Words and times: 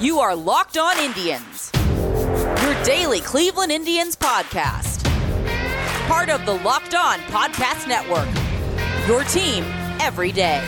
You 0.00 0.18
are 0.18 0.34
Locked 0.34 0.76
On 0.76 0.98
Indians, 0.98 1.70
your 1.74 2.82
daily 2.82 3.20
Cleveland 3.20 3.70
Indians 3.70 4.16
podcast. 4.16 5.04
Part 6.08 6.28
of 6.30 6.44
the 6.44 6.54
Locked 6.54 6.96
On 6.96 7.20
Podcast 7.20 7.86
Network, 7.86 8.26
your 9.06 9.22
team 9.22 9.62
every 10.00 10.32
day. 10.32 10.60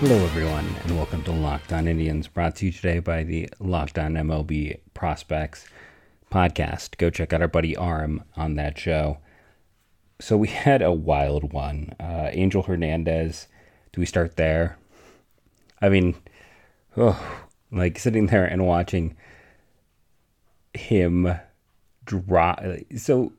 Hello, 0.00 0.16
everyone, 0.24 0.64
and 0.84 0.96
welcome 0.96 1.22
to 1.24 1.32
Locked 1.32 1.74
On 1.74 1.86
Indians, 1.86 2.28
brought 2.28 2.56
to 2.56 2.66
you 2.66 2.72
today 2.72 2.98
by 3.00 3.24
the 3.24 3.50
Locked 3.60 3.98
On 3.98 4.14
MLB 4.14 4.78
Prospects 4.94 5.66
podcast. 6.32 6.96
Go 6.96 7.10
check 7.10 7.34
out 7.34 7.42
our 7.42 7.48
buddy 7.48 7.76
Arm 7.76 8.24
on 8.36 8.54
that 8.54 8.78
show. 8.78 9.18
So 10.20 10.36
we 10.36 10.48
had 10.66 10.82
a 10.82 10.92
wild 10.92 11.52
one. 11.52 11.94
Uh, 12.00 12.30
Angel 12.32 12.62
Hernandez. 12.62 13.48
Do 13.92 14.00
we 14.00 14.06
start 14.06 14.36
there? 14.36 14.78
I 15.80 15.88
mean, 15.88 16.16
oh, 16.96 17.46
like 17.70 17.98
sitting 17.98 18.26
there 18.26 18.44
and 18.44 18.66
watching 18.66 19.16
him 20.74 21.38
drop. 22.04 22.62
So 22.96 23.32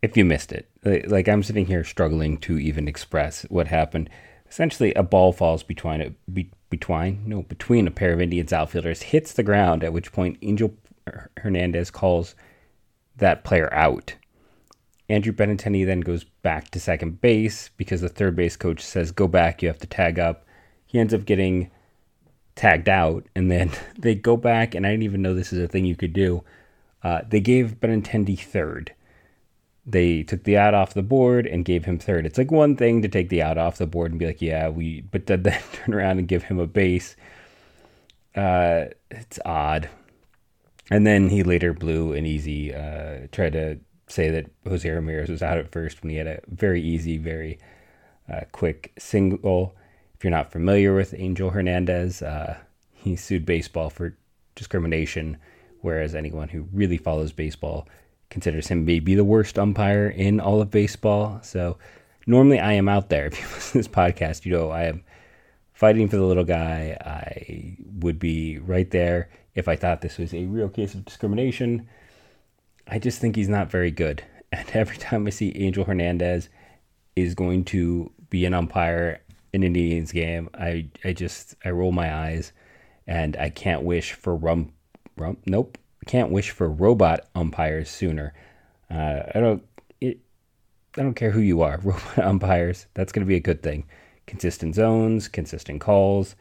if 0.00 0.16
you 0.16 0.24
missed 0.24 0.52
it, 0.52 0.68
like 1.08 1.28
I'm 1.28 1.42
sitting 1.42 1.66
here 1.66 1.84
struggling 1.84 2.38
to 2.38 2.58
even 2.58 2.88
express 2.88 3.42
what 3.44 3.68
happened 3.68 4.08
essentially 4.52 4.92
a 4.92 5.02
ball 5.02 5.32
falls 5.32 5.62
between 5.62 6.02
a, 6.02 6.10
be, 6.30 6.50
between 6.68 7.22
no 7.26 7.42
between 7.42 7.86
a 7.86 7.90
pair 7.90 8.12
of 8.12 8.20
Indians 8.20 8.52
outfielders, 8.52 9.02
hits 9.02 9.32
the 9.32 9.42
ground. 9.42 9.82
At 9.82 9.94
which 9.94 10.12
point 10.12 10.38
Angel 10.42 10.74
Hernandez 11.38 11.90
calls 11.90 12.34
that 13.16 13.44
player 13.44 13.72
out. 13.72 14.14
Andrew 15.12 15.32
Benintendi 15.32 15.84
then 15.84 16.00
goes 16.00 16.24
back 16.24 16.70
to 16.70 16.80
second 16.80 17.20
base 17.20 17.70
because 17.76 18.00
the 18.00 18.08
third 18.08 18.34
base 18.34 18.56
coach 18.56 18.80
says, 18.80 19.12
"Go 19.12 19.28
back. 19.28 19.62
You 19.62 19.68
have 19.68 19.78
to 19.78 19.86
tag 19.86 20.18
up." 20.18 20.46
He 20.86 20.98
ends 20.98 21.14
up 21.14 21.24
getting 21.24 21.70
tagged 22.54 22.88
out, 22.88 23.26
and 23.34 23.50
then 23.50 23.70
they 23.98 24.14
go 24.14 24.36
back. 24.36 24.74
And 24.74 24.86
I 24.86 24.90
didn't 24.90 25.04
even 25.04 25.22
know 25.22 25.34
this 25.34 25.52
is 25.52 25.62
a 25.62 25.68
thing 25.68 25.84
you 25.84 25.96
could 25.96 26.12
do. 26.12 26.44
Uh, 27.02 27.22
they 27.28 27.40
gave 27.40 27.80
Benintendi 27.80 28.38
third 28.38 28.94
they 29.84 30.22
took 30.22 30.44
the 30.44 30.56
out 30.56 30.74
off 30.74 30.94
the 30.94 31.02
board 31.02 31.46
and 31.46 31.64
gave 31.64 31.84
him 31.84 31.98
third. 31.98 32.24
It's 32.24 32.38
like 32.38 32.50
one 32.50 32.76
thing 32.76 33.02
to 33.02 33.08
take 33.08 33.28
the 33.28 33.42
out 33.42 33.58
off 33.58 33.78
the 33.78 33.86
board 33.86 34.12
and 34.12 34.18
be 34.18 34.26
like, 34.26 34.42
yeah, 34.42 34.68
we, 34.68 35.00
but 35.10 35.26
then 35.26 35.42
turn 35.42 35.94
around 35.94 36.18
and 36.18 36.28
give 36.28 36.44
him 36.44 36.58
a 36.58 36.66
base. 36.66 37.16
Uh, 38.34 38.86
it's 39.10 39.38
odd. 39.44 39.88
And 40.90 41.06
then 41.06 41.28
he 41.28 41.42
later 41.42 41.72
blew 41.72 42.12
an 42.12 42.26
easy, 42.26 42.74
uh, 42.74 43.26
tried 43.30 43.54
to 43.54 43.78
say 44.08 44.30
that 44.30 44.50
Jose 44.66 44.88
Ramirez 44.88 45.28
was 45.28 45.42
out 45.42 45.58
at 45.58 45.70
first 45.70 46.02
when 46.02 46.10
he 46.10 46.16
had 46.16 46.26
a 46.26 46.40
very 46.48 46.82
easy, 46.82 47.18
very 47.18 47.58
uh, 48.32 48.40
quick 48.52 48.92
single. 48.98 49.74
If 50.14 50.24
you're 50.24 50.30
not 50.30 50.52
familiar 50.52 50.94
with 50.94 51.14
Angel 51.16 51.50
Hernandez, 51.50 52.22
uh, 52.22 52.56
he 52.92 53.16
sued 53.16 53.44
baseball 53.44 53.90
for 53.90 54.16
discrimination, 54.54 55.38
whereas 55.80 56.14
anyone 56.14 56.48
who 56.48 56.68
really 56.72 56.96
follows 56.96 57.32
baseball 57.32 57.88
considers 58.30 58.68
him 58.68 58.84
maybe 58.84 59.14
the 59.14 59.24
worst 59.24 59.58
umpire 59.58 60.08
in 60.08 60.40
all 60.40 60.60
of 60.60 60.70
baseball. 60.70 61.40
So 61.42 61.78
normally 62.26 62.60
I 62.60 62.72
am 62.72 62.88
out 62.88 63.08
there. 63.08 63.26
If 63.32 63.40
you 63.40 63.46
listen 63.46 63.72
to 63.72 63.78
this 63.78 63.88
podcast, 63.88 64.44
you 64.44 64.52
know 64.52 64.70
I 64.70 64.84
am 64.84 65.04
fighting 65.72 66.08
for 66.08 66.16
the 66.16 66.24
little 66.24 66.44
guy. 66.44 66.96
I 67.00 67.76
would 68.00 68.18
be 68.18 68.58
right 68.58 68.90
there 68.90 69.28
if 69.54 69.68
I 69.68 69.76
thought 69.76 70.00
this 70.00 70.18
was 70.18 70.32
a 70.32 70.44
real 70.44 70.68
case 70.68 70.94
of 70.94 71.04
discrimination. 71.04 71.88
I 72.88 72.98
just 72.98 73.20
think 73.20 73.36
he's 73.36 73.48
not 73.48 73.70
very 73.70 73.90
good. 73.90 74.24
And 74.54 74.68
every 74.74 74.98
time 74.98 75.26
I 75.26 75.30
see 75.30 75.56
Angel 75.56 75.82
Hernandez 75.82 76.50
is 77.16 77.34
going 77.34 77.64
to 77.64 78.12
be 78.28 78.44
an 78.44 78.52
umpire 78.52 79.22
in 79.54 79.62
an 79.62 79.74
Indians 79.74 80.12
game, 80.12 80.50
I 80.52 80.88
I 81.02 81.14
just 81.14 81.54
I 81.64 81.70
roll 81.70 81.90
my 81.90 82.14
eyes 82.14 82.52
and 83.06 83.34
I 83.38 83.48
can't 83.48 83.82
wish 83.82 84.12
for 84.12 84.36
rum 84.36 84.74
rum 85.16 85.38
nope 85.46 85.78
can't 86.06 86.30
wish 86.30 86.50
for 86.50 86.68
robot 86.68 87.28
umpires 87.34 87.90
sooner. 87.90 88.34
Uh, 88.90 89.22
I 89.34 89.40
don't. 89.40 89.62
It, 90.00 90.18
I 90.96 91.02
don't 91.02 91.14
care 91.14 91.30
who 91.30 91.40
you 91.40 91.62
are. 91.62 91.78
Robot 91.82 92.18
umpires. 92.18 92.86
That's 92.94 93.12
going 93.12 93.24
to 93.24 93.28
be 93.28 93.36
a 93.36 93.40
good 93.40 93.62
thing. 93.62 93.84
Consistent 94.26 94.74
zones, 94.74 95.28
consistent 95.28 95.80
calls, 95.80 96.36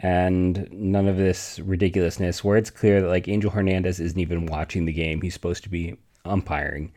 and 0.00 0.68
none 0.70 1.08
of 1.08 1.16
this 1.16 1.58
ridiculousness 1.60 2.44
where 2.44 2.56
it's 2.56 2.70
clear 2.70 3.00
that 3.00 3.08
like 3.08 3.28
Angel 3.28 3.50
Hernandez 3.50 4.00
isn't 4.00 4.20
even 4.20 4.46
watching 4.46 4.84
the 4.84 4.92
game. 4.92 5.20
He's 5.20 5.34
supposed 5.34 5.64
to 5.64 5.68
be 5.68 5.96
umpiring. 6.24 6.92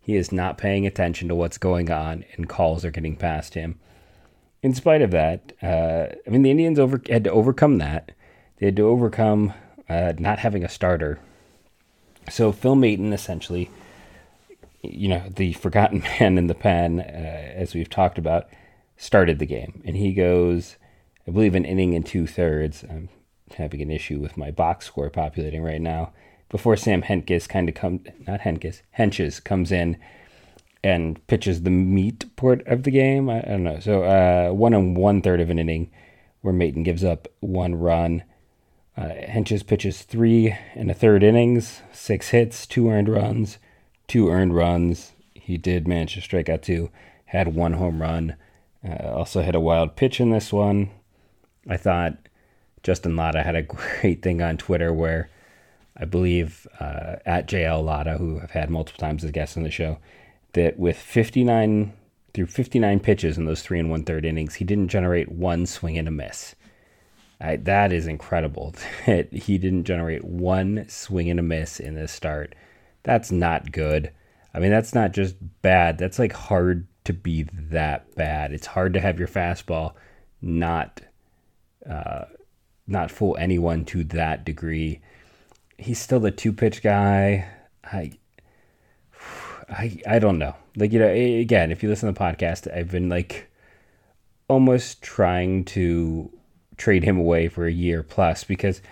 He 0.00 0.16
is 0.16 0.32
not 0.32 0.58
paying 0.58 0.86
attention 0.86 1.28
to 1.28 1.34
what's 1.34 1.58
going 1.58 1.90
on, 1.90 2.24
and 2.34 2.48
calls 2.48 2.84
are 2.84 2.90
getting 2.90 3.16
past 3.16 3.54
him. 3.54 3.78
In 4.62 4.74
spite 4.74 5.02
of 5.02 5.10
that, 5.12 5.52
uh, 5.62 6.14
I 6.26 6.30
mean, 6.30 6.42
the 6.42 6.50
Indians 6.50 6.78
over 6.78 7.00
had 7.08 7.24
to 7.24 7.30
overcome 7.30 7.78
that. 7.78 8.12
They 8.58 8.66
had 8.66 8.76
to 8.76 8.86
overcome 8.86 9.52
uh, 9.88 10.12
not 10.18 10.38
having 10.38 10.64
a 10.64 10.68
starter 10.68 11.18
so 12.30 12.52
Phil 12.52 12.74
Maton 12.74 13.12
essentially, 13.12 13.70
you 14.82 15.08
know, 15.08 15.22
the 15.28 15.52
forgotten 15.54 16.00
man 16.20 16.38
in 16.38 16.46
the 16.46 16.54
pen, 16.54 17.00
uh, 17.00 17.02
as 17.02 17.74
we've 17.74 17.90
talked 17.90 18.18
about, 18.18 18.48
started 18.96 19.38
the 19.38 19.46
game, 19.46 19.82
and 19.84 19.96
he 19.96 20.12
goes, 20.12 20.76
I 21.26 21.30
believe, 21.30 21.54
an 21.54 21.64
inning 21.64 21.94
and 21.94 22.04
two 22.04 22.26
thirds. 22.26 22.84
I'm 22.84 23.08
having 23.56 23.80
an 23.82 23.90
issue 23.90 24.20
with 24.20 24.36
my 24.36 24.50
box 24.50 24.86
score 24.86 25.10
populating 25.10 25.62
right 25.62 25.80
now. 25.80 26.12
Before 26.48 26.76
Sam 26.76 27.02
Hentges 27.02 27.48
kind 27.48 27.68
of 27.68 27.74
come, 27.74 28.04
not 28.26 28.40
Hentges, 28.40 28.82
Hentges 28.98 29.42
comes 29.42 29.72
in 29.72 29.96
and 30.82 31.26
pitches 31.26 31.62
the 31.62 31.70
meat 31.70 32.36
part 32.36 32.66
of 32.66 32.82
the 32.82 32.90
game. 32.90 33.30
I, 33.30 33.38
I 33.38 33.42
don't 33.42 33.64
know. 33.64 33.80
So 33.80 34.04
uh, 34.04 34.52
one 34.52 34.74
and 34.74 34.96
one 34.96 35.22
third 35.22 35.40
of 35.40 35.50
an 35.50 35.58
inning, 35.58 35.90
where 36.42 36.54
Maton 36.54 36.84
gives 36.84 37.02
up 37.02 37.26
one 37.40 37.74
run 37.74 38.22
uh, 38.96 39.08
Hentges 39.28 39.66
pitches 39.66 40.02
three 40.02 40.56
and 40.74 40.90
a 40.90 40.94
third 40.94 41.22
innings, 41.22 41.80
six 41.92 42.28
hits, 42.28 42.66
two 42.66 42.88
earned 42.88 43.08
runs, 43.08 43.58
two 44.06 44.28
earned 44.30 44.54
runs. 44.54 45.12
He 45.34 45.56
did 45.56 45.88
manage 45.88 46.14
to 46.14 46.20
strike 46.20 46.48
out 46.48 46.62
two, 46.62 46.90
had 47.26 47.54
one 47.54 47.74
home 47.74 48.00
run. 48.00 48.36
Uh, 48.86 49.08
also 49.08 49.42
had 49.42 49.54
a 49.54 49.60
wild 49.60 49.96
pitch 49.96 50.20
in 50.20 50.30
this 50.30 50.52
one. 50.52 50.90
I 51.68 51.76
thought 51.76 52.16
Justin 52.82 53.16
Latta 53.16 53.42
had 53.42 53.56
a 53.56 53.62
great 54.00 54.22
thing 54.22 54.42
on 54.42 54.56
Twitter 54.56 54.92
where 54.92 55.28
I 55.96 56.04
believe 56.04 56.66
uh, 56.80 57.16
at 57.24 57.48
JL 57.48 57.84
Latta, 57.84 58.18
who 58.18 58.40
I've 58.40 58.50
had 58.50 58.70
multiple 58.70 59.00
times 59.00 59.24
as 59.24 59.30
guests 59.30 59.56
on 59.56 59.62
the 59.62 59.70
show, 59.70 59.98
that 60.52 60.78
with 60.78 60.96
59 60.96 61.92
through 62.32 62.46
59 62.46 63.00
pitches 63.00 63.38
in 63.38 63.44
those 63.44 63.62
three 63.62 63.78
and 63.78 63.90
one 63.90 64.04
third 64.04 64.24
innings, 64.24 64.56
he 64.56 64.64
didn't 64.64 64.88
generate 64.88 65.30
one 65.30 65.66
swing 65.66 65.96
and 65.96 66.08
a 66.08 66.10
miss. 66.10 66.56
I, 67.40 67.56
that 67.56 67.92
is 67.92 68.06
incredible 68.06 68.74
that 69.06 69.32
he 69.32 69.58
didn't 69.58 69.84
generate 69.84 70.24
one 70.24 70.86
swing 70.88 71.30
and 71.30 71.40
a 71.40 71.42
miss 71.42 71.78
in 71.78 71.94
this 71.94 72.12
start. 72.12 72.54
That's 73.04 73.30
not 73.30 73.70
good. 73.70 74.10
I 74.52 74.60
mean, 74.60 74.70
that's 74.70 74.94
not 74.94 75.12
just 75.12 75.36
bad. 75.62 75.98
That's 75.98 76.18
like 76.18 76.32
hard 76.32 76.86
to 77.04 77.12
be 77.12 77.42
that 77.52 78.14
bad. 78.14 78.52
It's 78.52 78.66
hard 78.66 78.94
to 78.94 79.00
have 79.00 79.18
your 79.18 79.28
fastball 79.28 79.92
not 80.40 81.00
uh, 81.88 82.24
not 82.86 83.10
fool 83.10 83.36
anyone 83.38 83.84
to 83.86 84.04
that 84.04 84.44
degree. 84.44 85.00
He's 85.78 85.98
still 85.98 86.20
the 86.20 86.30
two 86.30 86.52
pitch 86.52 86.82
guy. 86.82 87.48
I 87.84 88.12
I 89.68 89.98
I 90.06 90.18
don't 90.18 90.38
know. 90.38 90.54
Like 90.76 90.92
you 90.92 90.98
know, 90.98 91.08
again, 91.08 91.72
if 91.72 91.82
you 91.82 91.88
listen 91.88 92.12
to 92.12 92.18
the 92.18 92.24
podcast, 92.24 92.72
I've 92.74 92.90
been 92.90 93.08
like 93.08 93.50
almost 94.48 95.02
trying 95.02 95.64
to 95.64 96.30
trade 96.76 97.04
him 97.04 97.18
away 97.18 97.48
for 97.48 97.66
a 97.66 97.72
year 97.72 98.02
plus 98.02 98.44
because 98.44 98.82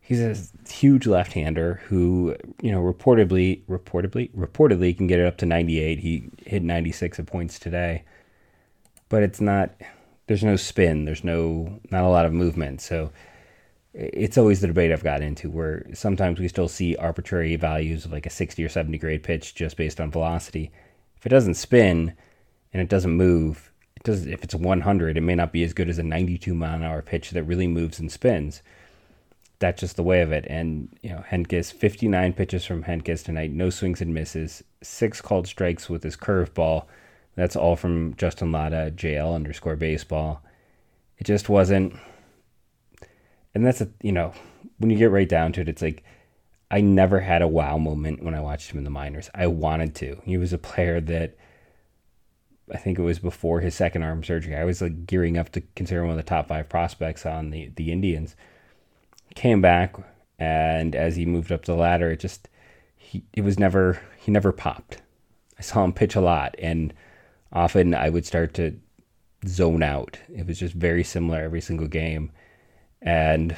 he's 0.00 0.20
a 0.20 0.36
huge 0.70 1.06
left-hander 1.06 1.80
who, 1.86 2.34
you 2.62 2.72
know, 2.72 2.80
reportedly, 2.80 3.62
reportedly, 3.66 4.30
reportedly 4.34 4.96
can 4.96 5.06
get 5.06 5.20
it 5.20 5.26
up 5.26 5.36
to 5.36 5.46
98. 5.46 5.98
He 5.98 6.30
hit 6.44 6.62
96 6.62 7.18
of 7.18 7.26
points 7.26 7.58
today, 7.58 8.04
but 9.08 9.22
it's 9.22 9.40
not. 9.40 9.70
There's 10.28 10.44
no 10.44 10.56
spin. 10.56 11.04
There's 11.04 11.24
no 11.24 11.80
not 11.90 12.04
a 12.04 12.08
lot 12.08 12.26
of 12.26 12.32
movement. 12.32 12.80
So 12.80 13.10
it's 13.94 14.38
always 14.38 14.60
the 14.60 14.68
debate 14.68 14.92
I've 14.92 15.02
got 15.02 15.22
into 15.22 15.50
where 15.50 15.86
sometimes 15.92 16.38
we 16.38 16.46
still 16.46 16.68
see 16.68 16.94
arbitrary 16.96 17.56
values 17.56 18.04
of 18.04 18.12
like 18.12 18.26
a 18.26 18.30
60 18.30 18.62
or 18.62 18.68
70 18.68 18.96
grade 18.98 19.22
pitch 19.24 19.54
just 19.54 19.76
based 19.76 20.00
on 20.00 20.10
velocity. 20.10 20.70
If 21.16 21.26
it 21.26 21.30
doesn't 21.30 21.54
spin 21.54 22.14
and 22.72 22.80
it 22.80 22.88
doesn't 22.88 23.10
move, 23.10 23.72
it 23.98 24.04
does 24.04 24.26
if 24.26 24.44
it's 24.44 24.54
100 24.54 25.16
it 25.16 25.20
may 25.22 25.34
not 25.34 25.52
be 25.52 25.64
as 25.64 25.72
good 25.72 25.88
as 25.88 25.98
a 25.98 26.02
92 26.04 26.54
mile 26.54 26.76
an 26.76 26.84
hour 26.84 27.02
pitch 27.02 27.30
that 27.32 27.42
really 27.42 27.66
moves 27.66 27.98
and 27.98 28.12
spins 28.12 28.62
that's 29.58 29.80
just 29.80 29.96
the 29.96 30.04
way 30.04 30.20
of 30.20 30.30
it 30.30 30.46
and 30.48 30.88
you 31.02 31.10
know 31.10 31.24
Hentges 31.28 31.72
59 31.72 32.32
pitches 32.34 32.64
from 32.64 32.84
Hentges 32.84 33.24
tonight 33.24 33.50
no 33.50 33.70
swings 33.70 34.00
and 34.00 34.14
misses 34.14 34.62
six 34.82 35.20
called 35.20 35.48
strikes 35.48 35.88
with 35.88 36.04
his 36.04 36.16
curveball 36.16 36.84
that's 37.38 37.56
all 37.56 37.76
from 37.76 38.14
Justin 38.16 38.52
Latta 38.52 38.92
JL 38.94 39.34
underscore 39.34 39.76
baseball 39.76 40.42
it 41.18 41.24
just 41.24 41.48
wasn't 41.48 41.94
and 43.54 43.64
that's 43.64 43.80
a 43.80 43.88
you 44.02 44.12
know 44.12 44.32
when 44.78 44.90
you 44.90 44.96
get 44.96 45.10
right 45.10 45.28
down 45.28 45.52
to 45.52 45.60
it 45.60 45.68
it's 45.68 45.82
like 45.82 46.04
I 46.70 46.80
never 46.82 47.20
had 47.20 47.40
a 47.40 47.48
wow 47.48 47.78
moment 47.78 48.22
when 48.22 48.34
I 48.34 48.40
watched 48.40 48.70
him 48.70 48.78
in 48.78 48.84
the 48.84 48.90
minors 48.90 49.30
I 49.34 49.46
wanted 49.46 49.94
to 49.96 50.20
he 50.24 50.36
was 50.36 50.52
a 50.52 50.58
player 50.58 51.00
that 51.00 51.36
I 52.72 52.76
think 52.76 52.98
it 52.98 53.02
was 53.02 53.18
before 53.18 53.60
his 53.60 53.74
second 53.74 54.02
arm 54.02 54.22
surgery. 54.22 54.56
I 54.56 54.64
was 54.64 54.82
like 54.82 55.06
gearing 55.06 55.38
up 55.38 55.50
to 55.52 55.62
consider 55.74 56.02
one 56.02 56.10
of 56.10 56.16
the 56.16 56.22
top 56.22 56.48
five 56.48 56.68
prospects 56.68 57.24
on 57.24 57.50
the 57.50 57.70
the 57.76 57.92
Indians. 57.92 58.36
Came 59.34 59.60
back, 59.60 59.96
and 60.38 60.94
as 60.94 61.16
he 61.16 61.26
moved 61.26 61.52
up 61.52 61.64
the 61.64 61.74
ladder, 61.74 62.10
it 62.10 62.20
just 62.20 62.48
he 62.96 63.24
it 63.32 63.42
was 63.42 63.58
never 63.58 64.00
he 64.18 64.30
never 64.30 64.52
popped. 64.52 65.00
I 65.58 65.62
saw 65.62 65.84
him 65.84 65.92
pitch 65.92 66.14
a 66.14 66.20
lot, 66.20 66.54
and 66.58 66.92
often 67.52 67.94
I 67.94 68.08
would 68.08 68.26
start 68.26 68.54
to 68.54 68.78
zone 69.46 69.82
out. 69.82 70.18
It 70.34 70.46
was 70.46 70.58
just 70.58 70.74
very 70.74 71.04
similar 71.04 71.40
every 71.40 71.60
single 71.60 71.88
game, 71.88 72.30
and 73.00 73.56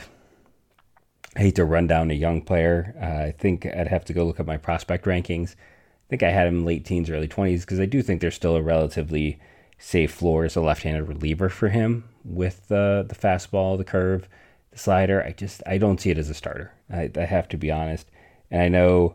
I 1.36 1.40
hate 1.40 1.56
to 1.56 1.64
run 1.64 1.86
down 1.86 2.10
a 2.10 2.14
young 2.14 2.42
player. 2.42 2.94
Uh, 3.00 3.28
I 3.28 3.32
think 3.32 3.66
I'd 3.66 3.88
have 3.88 4.04
to 4.06 4.12
go 4.12 4.24
look 4.24 4.40
at 4.40 4.46
my 4.46 4.56
prospect 4.56 5.04
rankings. 5.04 5.52
I 5.52 6.08
think 6.10 6.22
I 6.22 6.30
had 6.30 6.48
him 6.48 6.64
late 6.64 6.84
teens, 6.84 7.08
early 7.08 7.28
20s 7.28 7.60
because 7.60 7.78
I 7.78 7.86
do 7.86 8.02
think 8.02 8.20
there's 8.20 8.34
still 8.34 8.56
a 8.56 8.62
relatively 8.62 9.38
safe 9.78 10.12
floor 10.12 10.44
as 10.44 10.56
a 10.56 10.60
left-handed 10.60 11.08
reliever 11.08 11.48
for 11.48 11.68
him 11.68 12.04
with 12.24 12.68
the 12.68 13.04
the 13.08 13.14
fastball, 13.14 13.78
the 13.78 13.84
curve, 13.84 14.28
the 14.72 14.78
slider. 14.78 15.22
I 15.22 15.32
just 15.32 15.62
I 15.66 15.78
don't 15.78 16.00
see 16.00 16.10
it 16.10 16.18
as 16.18 16.28
a 16.28 16.34
starter. 16.34 16.72
I, 16.92 17.10
I 17.16 17.24
have 17.24 17.48
to 17.50 17.56
be 17.56 17.70
honest, 17.70 18.08
and 18.50 18.62
I 18.62 18.68
know 18.68 19.14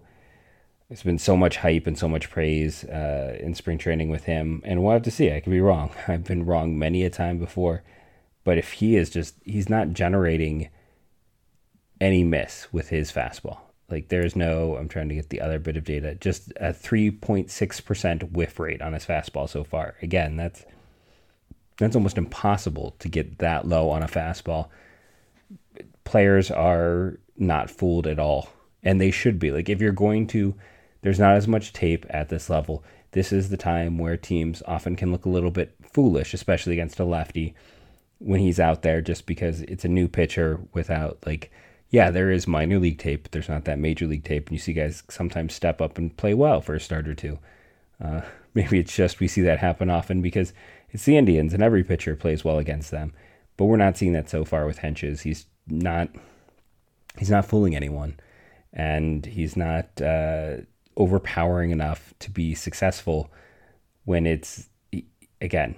there's 0.90 1.04
been 1.04 1.18
so 1.18 1.36
much 1.36 1.58
hype 1.58 1.88
and 1.88 1.98
so 1.98 2.08
much 2.08 2.30
praise 2.30 2.84
uh, 2.86 3.38
in 3.40 3.56
spring 3.56 3.78
training 3.78 4.10
with 4.10 4.26
him, 4.26 4.62
and 4.64 4.84
we'll 4.84 4.94
have 4.94 5.02
to 5.04 5.12
see. 5.12 5.32
I 5.32 5.40
could 5.40 5.52
be 5.52 5.62
wrong. 5.62 5.92
I've 6.08 6.24
been 6.24 6.46
wrong 6.46 6.78
many 6.78 7.04
a 7.04 7.10
time 7.10 7.40
before, 7.40 7.84
but 8.44 8.58
if 8.58 8.74
he 8.74 8.96
is 8.96 9.10
just 9.10 9.36
he's 9.44 9.70
not 9.70 9.92
generating 9.92 10.70
any 12.00 12.24
miss 12.24 12.68
with 12.72 12.90
his 12.90 13.12
fastball. 13.12 13.60
Like 13.90 14.10
there's 14.10 14.36
no, 14.36 14.76
I'm 14.78 14.90
trying 14.90 15.10
to 15.10 15.16
get 15.16 15.30
the 15.30 15.42
other 15.42 15.60
bit 15.60 15.78
of 15.78 15.84
data, 15.84 16.16
just 16.16 16.52
a 16.58 16.70
3.6% 16.74 18.32
whiff 18.32 18.60
rate 18.60 18.82
on 18.82 18.94
his 18.94 19.06
fastball 19.06 19.48
so 19.48 19.64
far. 19.64 19.96
Again, 20.02 20.38
that's 20.38 20.66
that's 21.78 21.96
almost 21.96 22.18
impossible 22.18 22.96
to 23.00 23.10
get 23.10 23.40
that 23.40 23.68
low 23.68 23.90
on 23.90 24.02
a 24.02 24.08
fastball. 24.08 24.70
Players 26.04 26.50
are 26.50 27.20
not 27.38 27.70
fooled 27.70 28.08
at 28.08 28.20
all, 28.20 28.50
and 28.82 29.00
they 29.00 29.12
should 29.12 29.40
be. 29.40 29.52
Like 29.52 29.70
if 29.70 29.82
you're 29.82 29.92
going 29.92 30.28
to, 30.28 30.56
there's 31.06 31.20
not 31.20 31.36
as 31.36 31.48
much 31.48 31.72
tape 31.72 32.04
at 32.10 32.30
this 32.30 32.50
level. 32.50 32.84
This 33.12 33.32
is 33.32 33.50
the 33.50 33.58
time 33.58 34.00
where 34.00 34.18
teams 34.18 34.64
often 34.66 34.96
can 34.96 35.12
look 35.12 35.26
a 35.26 35.30
little 35.30 35.52
bit 35.52 35.76
foolish, 35.94 36.34
especially 36.34 36.74
against 36.74 37.00
a 37.00 37.06
lefty 37.06 37.54
when 38.18 38.40
he's 38.40 38.60
out 38.60 38.82
there, 38.82 39.02
just 39.02 39.28
because 39.28 39.62
it's 39.62 39.86
a 39.86 39.88
new 39.88 40.08
pitcher 40.08 40.62
without 40.74 41.20
like 41.24 41.52
yeah, 41.92 42.10
there 42.10 42.32
is 42.32 42.48
minor 42.48 42.80
league 42.80 42.98
tape, 42.98 43.22
but 43.22 43.32
there's 43.32 43.48
not 43.50 43.66
that 43.66 43.78
major 43.78 44.08
league 44.08 44.24
tape. 44.24 44.48
And 44.48 44.54
you 44.54 44.60
see 44.60 44.74
guys 44.74 45.04
sometimes 45.08 45.54
step 45.54 45.80
up 45.80 46.00
and 46.00 46.18
play 46.18 46.34
well 46.34 46.60
for 46.60 46.74
a 46.74 46.80
start 46.80 47.08
or 47.08 47.14
two. 47.14 47.38
Uh, 48.04 48.22
maybe 48.56 48.80
it's 48.80 48.96
just 48.96 49.20
we 49.20 49.28
see 49.28 49.42
that 49.42 49.60
happen 49.60 49.92
often 49.92 50.24
because 50.24 50.54
it's 50.90 51.06
the 51.06 51.18
Indians 51.18 51.54
and 51.54 51.62
every 51.62 51.84
pitcher 51.84 52.16
plays 52.16 52.44
well 52.44 52.58
against 52.58 52.90
them. 52.90 53.14
But 53.58 53.66
we're 53.66 53.78
not 53.78 53.96
seeing 53.96 54.14
that 54.14 54.28
so 54.28 54.44
far 54.44 54.66
with 54.66 54.80
Hentges. 54.80 55.22
He's 55.22 55.46
not 55.68 56.10
he's 57.20 57.30
not 57.30 57.46
fooling 57.46 57.76
anyone, 57.76 58.20
and 58.74 59.24
he's 59.24 59.56
not 59.56 60.02
uh, 60.02 60.58
overpowering 60.98 61.72
enough 61.72 62.14
to 62.20 62.32
be 62.32 62.56
successful 62.56 63.32
when 64.06 64.26
it's 64.26 64.70
again 65.42 65.76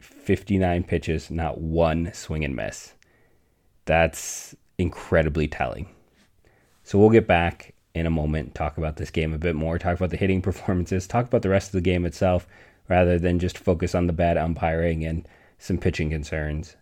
59 0.00 0.84
pitches, 0.84 1.30
not 1.30 1.58
one 1.58 2.12
swing 2.12 2.44
and 2.44 2.56
miss. 2.56 2.94
That's 3.84 4.54
incredibly 4.78 5.48
telling. 5.48 5.88
So 6.82 6.98
we'll 6.98 7.10
get 7.10 7.26
back 7.26 7.74
in 7.94 8.06
a 8.06 8.10
moment, 8.10 8.54
talk 8.54 8.78
about 8.78 8.96
this 8.96 9.10
game 9.10 9.32
a 9.32 9.38
bit 9.38 9.54
more, 9.54 9.78
talk 9.78 9.96
about 9.96 10.10
the 10.10 10.16
hitting 10.16 10.42
performances, 10.42 11.06
talk 11.06 11.26
about 11.26 11.42
the 11.42 11.48
rest 11.48 11.68
of 11.68 11.72
the 11.72 11.80
game 11.80 12.04
itself, 12.04 12.46
rather 12.88 13.18
than 13.18 13.38
just 13.38 13.58
focus 13.58 13.94
on 13.94 14.06
the 14.06 14.12
bad 14.12 14.36
umpiring 14.36 15.04
and 15.04 15.26
some 15.58 15.78
pitching 15.78 16.10
concerns. 16.10 16.76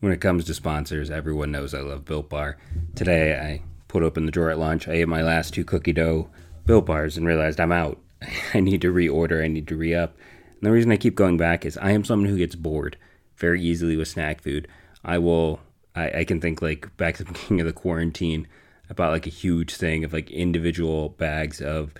When 0.00 0.12
it 0.12 0.20
comes 0.20 0.44
to 0.44 0.54
sponsors, 0.54 1.10
everyone 1.10 1.50
knows 1.50 1.74
I 1.74 1.80
love 1.80 2.04
Built 2.04 2.28
Bar. 2.28 2.58
Today 2.94 3.38
I 3.38 3.62
put 3.88 4.02
open 4.02 4.26
the 4.26 4.32
drawer 4.32 4.50
at 4.50 4.58
lunch, 4.58 4.88
I 4.88 4.92
ate 4.92 5.08
my 5.08 5.22
last 5.22 5.54
two 5.54 5.64
cookie 5.64 5.92
dough 5.92 6.28
Built 6.64 6.86
Bars 6.86 7.16
and 7.16 7.26
realized 7.26 7.60
I'm 7.60 7.72
out. 7.72 7.98
I 8.54 8.60
need 8.60 8.80
to 8.82 8.92
reorder, 8.92 9.44
I 9.44 9.48
need 9.48 9.68
to 9.68 9.76
re 9.76 9.94
up. 9.94 10.16
And 10.54 10.62
the 10.62 10.72
reason 10.72 10.90
I 10.90 10.96
keep 10.96 11.14
going 11.14 11.36
back 11.36 11.64
is 11.64 11.78
I 11.78 11.90
am 11.92 12.04
someone 12.04 12.28
who 12.28 12.38
gets 12.38 12.54
bored 12.54 12.96
very 13.36 13.62
easily 13.62 13.96
with 13.96 14.08
snack 14.08 14.42
food. 14.42 14.68
I 15.04 15.18
will 15.18 15.60
I, 15.94 16.20
I 16.20 16.24
can 16.24 16.40
think 16.40 16.62
like 16.62 16.94
back 16.96 17.16
to 17.16 17.24
the 17.24 17.32
beginning 17.34 17.60
of 17.60 17.66
the 17.66 17.72
quarantine 17.72 18.46
about 18.88 19.12
like 19.12 19.26
a 19.26 19.30
huge 19.30 19.74
thing 19.74 20.04
of 20.04 20.12
like 20.12 20.30
individual 20.30 21.10
bags 21.10 21.60
of 21.60 21.94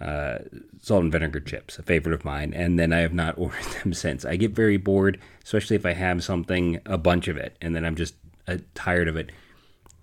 uh, 0.00 0.38
salt 0.80 1.02
and 1.02 1.12
vinegar 1.12 1.40
chips, 1.40 1.78
a 1.78 1.82
favorite 1.82 2.14
of 2.14 2.24
mine, 2.24 2.54
and 2.54 2.78
then 2.78 2.90
I 2.92 3.00
have 3.00 3.12
not 3.12 3.34
ordered 3.38 3.64
them 3.82 3.92
since. 3.92 4.24
I 4.24 4.36
get 4.36 4.52
very 4.52 4.78
bored, 4.78 5.20
especially 5.44 5.76
if 5.76 5.84
I 5.84 5.92
have 5.92 6.24
something, 6.24 6.80
a 6.86 6.96
bunch 6.96 7.28
of 7.28 7.36
it, 7.36 7.56
and 7.60 7.76
then 7.76 7.84
I'm 7.84 7.96
just 7.96 8.14
uh, 8.48 8.58
tired 8.74 9.08
of 9.08 9.16
it. 9.16 9.30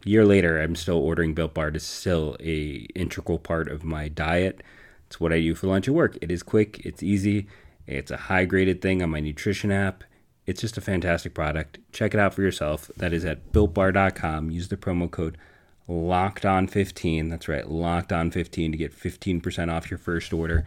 Year 0.03 0.25
later, 0.25 0.61
I'm 0.61 0.75
still 0.75 0.97
ordering 0.97 1.33
Built 1.33 1.53
Bar. 1.53 1.69
It's 1.69 1.85
still 1.85 2.37
a 2.39 2.87
integral 2.95 3.39
part 3.39 3.67
of 3.67 3.83
my 3.83 4.07
diet. 4.07 4.61
It's 5.07 5.19
what 5.19 5.33
I 5.33 5.39
do 5.39 5.55
for 5.55 5.67
lunch 5.67 5.87
at 5.87 5.93
work. 5.93 6.17
It 6.21 6.31
is 6.31 6.43
quick, 6.43 6.85
it's 6.85 7.01
easy, 7.01 7.47
it's 7.85 8.11
a 8.11 8.17
high 8.17 8.45
graded 8.45 8.81
thing 8.81 9.01
on 9.01 9.09
my 9.09 9.19
nutrition 9.19 9.71
app. 9.71 10.03
It's 10.45 10.61
just 10.61 10.77
a 10.77 10.81
fantastic 10.81 11.33
product. 11.33 11.79
Check 11.91 12.13
it 12.13 12.19
out 12.19 12.33
for 12.33 12.41
yourself. 12.41 12.89
That 12.97 13.11
is 13.11 13.25
at 13.25 13.51
builtbar.com. 13.51 14.49
Use 14.51 14.69
the 14.69 14.77
promo 14.77 15.09
code 15.11 15.37
locked 15.87 16.45
on 16.45 16.67
15 16.67 17.29
that's 17.29 17.47
right 17.47 17.69
locked 17.69 18.11
on 18.11 18.29
15 18.29 18.73
to 18.73 18.77
get 18.77 18.93
15% 18.93 19.71
off 19.71 19.89
your 19.89 19.97
first 19.97 20.33
order 20.33 20.65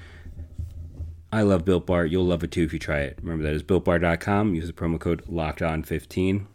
i 1.31 1.43
love 1.43 1.65
built 1.65 1.87
bar 1.87 2.07
you'll 2.07 2.25
love 2.25 2.43
it 2.43 2.51
too 2.51 2.63
if 2.63 2.73
you 2.73 2.79
try 2.79 3.01
it 3.01 3.19
remember 3.21 3.45
that 3.45 3.53
is 3.53 3.63
builtbar.com 3.63 4.55
use 4.55 4.67
the 4.67 4.73
promo 4.73 4.99
code 4.99 5.23
locked 5.29 5.61
on 5.61 5.83
15 5.83 6.47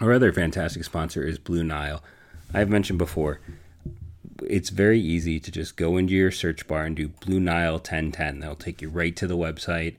our 0.00 0.12
other 0.12 0.32
fantastic 0.32 0.84
sponsor 0.84 1.22
is 1.22 1.38
blue 1.38 1.64
nile 1.64 2.02
i've 2.52 2.68
mentioned 2.68 2.98
before 2.98 3.40
it's 4.42 4.70
very 4.70 5.00
easy 5.00 5.38
to 5.38 5.50
just 5.50 5.76
go 5.76 5.96
into 5.96 6.12
your 6.12 6.30
search 6.30 6.66
bar 6.66 6.84
and 6.84 6.96
do 6.96 7.08
blue 7.08 7.40
nile 7.40 7.74
1010 7.74 8.40
that'll 8.40 8.56
take 8.56 8.82
you 8.82 8.88
right 8.88 9.16
to 9.16 9.26
the 9.26 9.36
website 9.36 9.96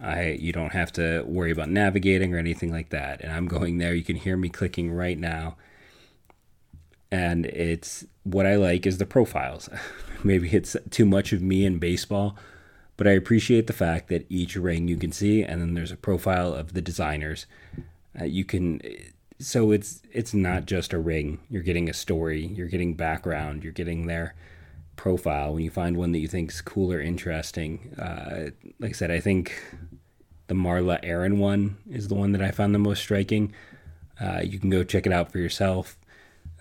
I 0.00 0.30
you 0.40 0.52
don't 0.52 0.72
have 0.72 0.92
to 0.92 1.22
worry 1.22 1.50
about 1.50 1.70
navigating 1.70 2.34
or 2.34 2.38
anything 2.38 2.70
like 2.70 2.90
that. 2.90 3.20
And 3.20 3.32
I'm 3.32 3.48
going 3.48 3.78
there. 3.78 3.94
You 3.94 4.04
can 4.04 4.16
hear 4.16 4.36
me 4.36 4.48
clicking 4.48 4.92
right 4.92 5.18
now. 5.18 5.56
And 7.10 7.46
it's 7.46 8.04
what 8.22 8.46
I 8.46 8.56
like 8.56 8.86
is 8.86 8.98
the 8.98 9.06
profiles. 9.06 9.68
Maybe 10.24 10.50
it's 10.50 10.76
too 10.90 11.06
much 11.06 11.32
of 11.32 11.40
me 11.40 11.64
in 11.64 11.78
baseball, 11.78 12.36
but 12.96 13.06
I 13.06 13.12
appreciate 13.12 13.66
the 13.66 13.72
fact 13.72 14.08
that 14.08 14.26
each 14.28 14.56
ring 14.56 14.88
you 14.88 14.96
can 14.96 15.12
see, 15.12 15.42
and 15.42 15.60
then 15.60 15.74
there's 15.74 15.92
a 15.92 15.96
profile 15.96 16.52
of 16.52 16.74
the 16.74 16.82
designers. 16.82 17.46
Uh, 18.20 18.24
you 18.24 18.44
can, 18.44 18.82
so 19.38 19.70
it's 19.70 20.02
it's 20.10 20.34
not 20.34 20.66
just 20.66 20.92
a 20.92 20.98
ring. 20.98 21.40
You're 21.48 21.62
getting 21.62 21.88
a 21.88 21.94
story. 21.94 22.46
You're 22.46 22.68
getting 22.68 22.94
background. 22.94 23.62
You're 23.62 23.72
getting 23.72 24.06
their 24.06 24.34
profile. 24.96 25.54
When 25.54 25.62
you 25.62 25.70
find 25.70 25.96
one 25.96 26.12
that 26.12 26.18
you 26.18 26.28
think 26.28 26.50
is 26.50 26.60
cool 26.60 26.92
or 26.92 27.00
interesting, 27.00 27.94
uh, 27.98 28.50
like 28.80 28.90
I 28.90 28.92
said, 28.92 29.10
I 29.10 29.20
think 29.20 29.62
the 30.48 30.54
Marla 30.54 30.98
Aaron 31.02 31.38
one 31.38 31.76
is 31.90 32.08
the 32.08 32.14
one 32.14 32.32
that 32.32 32.42
I 32.42 32.50
found 32.50 32.74
the 32.74 32.80
most 32.80 33.00
striking. 33.00 33.52
Uh, 34.20 34.40
you 34.42 34.58
can 34.58 34.70
go 34.70 34.82
check 34.82 35.06
it 35.06 35.12
out 35.12 35.30
for 35.30 35.38
yourself. 35.38 35.96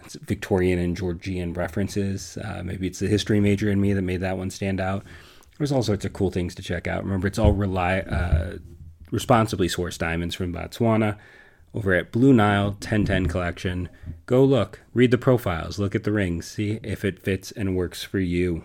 It's 0.04 0.14
Victorian 0.16 0.78
and 0.78 0.96
Georgian 0.96 1.54
references. 1.54 2.38
Uh, 2.38 2.62
maybe 2.64 2.86
it's 2.86 3.00
the 3.00 3.08
history 3.08 3.40
major 3.40 3.72
in 3.72 3.82
me 3.82 3.94
that 3.94 4.04
made 4.04 4.22
that 4.22 4.38
one 4.38 4.52
stand 4.52 4.80
out. 4.80 5.04
There's 5.58 5.72
all 5.72 5.82
sorts 5.82 6.06
of 6.06 6.14
cool 6.14 6.30
things 6.30 6.54
to 6.56 6.62
check 6.62 6.86
out. 6.86 7.04
Remember, 7.04 7.26
it's 7.26 7.40
all 7.40 7.52
rely, 7.52 8.02
uh, 8.02 8.58
responsibly 9.10 9.68
sourced 9.68 9.98
diamonds 9.98 10.36
from 10.36 10.54
Botswana 10.54 11.18
over 11.78 11.94
at 11.94 12.12
Blue 12.12 12.34
Nile 12.34 12.72
1010 12.72 13.28
Collection. 13.28 13.90
Go 14.26 14.44
look, 14.44 14.82
read 14.94 15.12
the 15.12 15.18
profiles, 15.18 15.80
look 15.80 15.96
at 15.96 16.04
the 16.04 16.12
rings, 16.12 16.48
see 16.48 16.80
if 16.84 17.06
it 17.06 17.22
fits 17.22 17.52
and 17.52 17.76
works 17.76 18.04
for 18.04 18.20
you. 18.20 18.64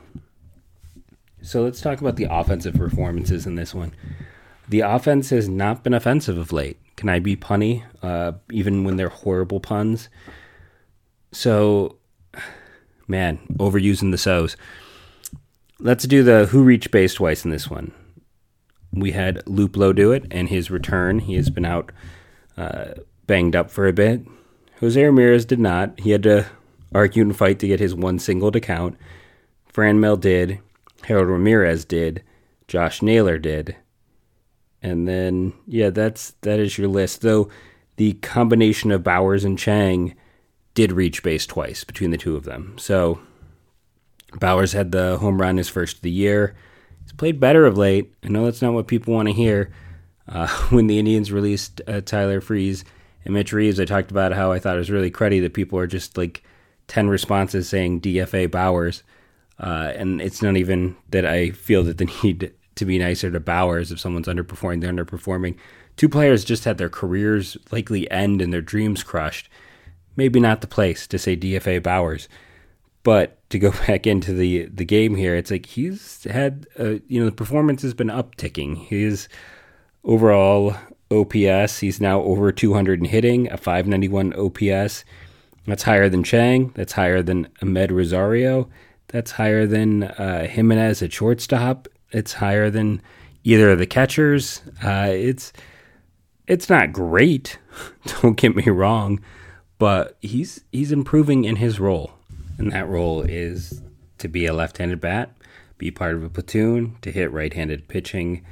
So 1.42 1.62
let's 1.62 1.80
talk 1.80 2.00
about 2.00 2.16
the 2.16 2.28
offensive 2.30 2.74
performances 2.74 3.46
in 3.46 3.54
this 3.54 3.74
one 3.74 3.92
the 4.68 4.80
offense 4.80 5.28
has 5.28 5.50
not 5.50 5.82
been 5.82 5.92
offensive 5.92 6.38
of 6.38 6.50
late. 6.50 6.78
Can 6.96 7.10
I 7.10 7.18
be 7.18 7.36
punny, 7.36 7.84
uh, 8.02 8.32
even 8.50 8.84
when 8.84 8.96
they're 8.96 9.10
horrible 9.10 9.60
puns? 9.60 10.08
So, 11.30 11.96
man, 13.06 13.38
overusing 13.58 14.12
the 14.12 14.18
so's. 14.18 14.56
Let's 15.78 16.04
do 16.04 16.22
the 16.22 16.46
who 16.46 16.62
reached 16.62 16.90
base 16.90 17.14
twice 17.14 17.44
in 17.44 17.50
this 17.50 17.68
one. 17.68 17.92
We 18.92 19.12
had 19.12 19.44
Luplow 19.44 19.94
do 19.94 20.12
it, 20.12 20.26
and 20.30 20.48
his 20.48 20.70
return. 20.70 21.18
He 21.18 21.34
has 21.34 21.50
been 21.50 21.66
out 21.66 21.92
uh, 22.56 22.92
banged 23.26 23.56
up 23.56 23.70
for 23.70 23.86
a 23.86 23.92
bit. 23.92 24.22
Jose 24.80 25.02
Ramirez 25.02 25.44
did 25.44 25.60
not. 25.60 25.98
He 26.00 26.10
had 26.10 26.22
to 26.24 26.46
argue 26.94 27.22
and 27.22 27.36
fight 27.36 27.58
to 27.60 27.68
get 27.68 27.80
his 27.80 27.94
one 27.94 28.18
single 28.18 28.52
to 28.52 28.60
count. 28.60 28.96
Franmil 29.72 30.20
did. 30.20 30.60
Harold 31.04 31.28
Ramirez 31.28 31.84
did. 31.84 32.22
Josh 32.68 33.02
Naylor 33.02 33.38
did. 33.38 33.76
And 34.82 35.06
then 35.06 35.52
yeah, 35.66 35.90
that's 35.90 36.32
that 36.42 36.58
is 36.58 36.76
your 36.76 36.88
list. 36.88 37.20
Though 37.20 37.48
the 37.96 38.14
combination 38.14 38.90
of 38.90 39.02
Bauers 39.02 39.44
and 39.44 39.58
Chang 39.58 40.14
did 40.74 40.92
reach 40.92 41.22
base 41.22 41.46
twice 41.46 41.84
between 41.84 42.10
the 42.10 42.18
two 42.18 42.34
of 42.34 42.44
them. 42.44 42.76
So 42.78 43.20
Bauers 44.32 44.72
had 44.72 44.92
the 44.92 45.18
home 45.18 45.40
run 45.40 45.58
his 45.58 45.68
first 45.68 45.96
of 45.96 46.02
the 46.02 46.10
year. 46.10 46.54
He's 47.02 47.12
played 47.12 47.40
better 47.40 47.66
of 47.66 47.76
late. 47.76 48.12
I 48.24 48.28
know 48.28 48.44
that's 48.44 48.62
not 48.62 48.72
what 48.72 48.86
people 48.88 49.14
want 49.14 49.28
to 49.28 49.34
hear. 49.34 49.72
Uh, 50.28 50.46
when 50.70 50.86
the 50.86 50.98
Indians 50.98 51.32
released 51.32 51.80
uh, 51.86 52.00
Tyler 52.00 52.40
Freese 52.40 52.84
and 53.24 53.34
Mitch 53.34 53.52
Reeves, 53.52 53.80
I 53.80 53.84
talked 53.84 54.10
about 54.10 54.32
how 54.32 54.52
I 54.52 54.58
thought 54.58 54.76
it 54.76 54.78
was 54.78 54.90
really 54.90 55.10
cruddy 55.10 55.40
that 55.42 55.54
people 55.54 55.78
are 55.78 55.86
just 55.86 56.16
like 56.16 56.42
10 56.88 57.08
responses 57.08 57.68
saying 57.68 58.00
DFA 58.00 58.48
Bauers. 58.48 59.02
Uh, 59.58 59.92
and 59.94 60.20
it's 60.20 60.42
not 60.42 60.56
even 60.56 60.96
that 61.10 61.24
I 61.24 61.50
feel 61.50 61.82
that 61.84 61.98
the 61.98 62.10
need 62.22 62.52
to 62.74 62.84
be 62.84 62.98
nicer 62.98 63.30
to 63.30 63.40
Bauers 63.40 63.92
if 63.92 64.00
someone's 64.00 64.28
underperforming, 64.28 64.80
they're 64.80 64.92
underperforming. 64.92 65.56
Two 65.96 66.08
players 66.08 66.44
just 66.44 66.64
had 66.64 66.78
their 66.78 66.88
careers 66.88 67.56
likely 67.70 68.10
end 68.10 68.40
and 68.40 68.52
their 68.52 68.62
dreams 68.62 69.02
crushed. 69.02 69.48
Maybe 70.16 70.40
not 70.40 70.60
the 70.60 70.66
place 70.66 71.06
to 71.06 71.18
say 71.18 71.36
DFA 71.36 71.80
Bauers. 71.80 72.28
But 73.02 73.48
to 73.50 73.58
go 73.58 73.70
back 73.86 74.06
into 74.06 74.32
the 74.32 74.66
the 74.66 74.84
game 74.84 75.16
here, 75.16 75.36
it's 75.36 75.50
like 75.50 75.66
he's 75.66 76.24
had 76.24 76.66
uh, 76.78 76.96
you 77.08 77.20
know 77.20 77.26
the 77.26 77.32
performance 77.32 77.82
has 77.82 77.94
been 77.94 78.08
upticking. 78.08 78.86
His 78.86 79.28
overall 80.04 80.76
OPS, 81.10 81.78
he's 81.80 82.00
now 82.00 82.22
over 82.22 82.50
200 82.52 83.00
in 83.00 83.04
hitting, 83.06 83.50
a 83.50 83.56
591 83.56 84.34
OPS. 84.34 85.04
That's 85.66 85.82
higher 85.84 86.08
than 86.08 86.24
Chang. 86.24 86.72
That's 86.74 86.94
higher 86.94 87.22
than 87.22 87.48
Amed 87.60 87.90
Rosario. 87.90 88.68
That's 89.08 89.32
higher 89.32 89.66
than 89.66 90.04
uh, 90.04 90.48
Gimenez 90.48 91.02
at 91.02 91.12
shortstop. 91.12 91.86
It's 92.10 92.34
higher 92.34 92.70
than 92.70 93.02
either 93.44 93.70
of 93.70 93.78
the 93.78 93.86
catchers. 93.86 94.62
Uh, 94.82 95.10
it's 95.10 95.52
it's 96.46 96.68
not 96.68 96.92
great. 96.92 97.58
Don't 98.22 98.36
get 98.36 98.56
me 98.56 98.64
wrong, 98.64 99.20
but 99.78 100.16
he's 100.20 100.64
he's 100.72 100.92
improving 100.92 101.44
in 101.44 101.56
his 101.56 101.78
role, 101.78 102.12
and 102.58 102.72
that 102.72 102.88
role 102.88 103.22
is 103.22 103.82
to 104.18 104.28
be 104.28 104.46
a 104.46 104.52
left-handed 104.52 105.00
bat, 105.00 105.32
be 105.78 105.90
part 105.90 106.14
of 106.14 106.22
a 106.22 106.28
platoon, 106.28 106.96
to 107.02 107.10
hit 107.10 107.32
right-handed 107.32 107.88
pitching, 107.88 108.44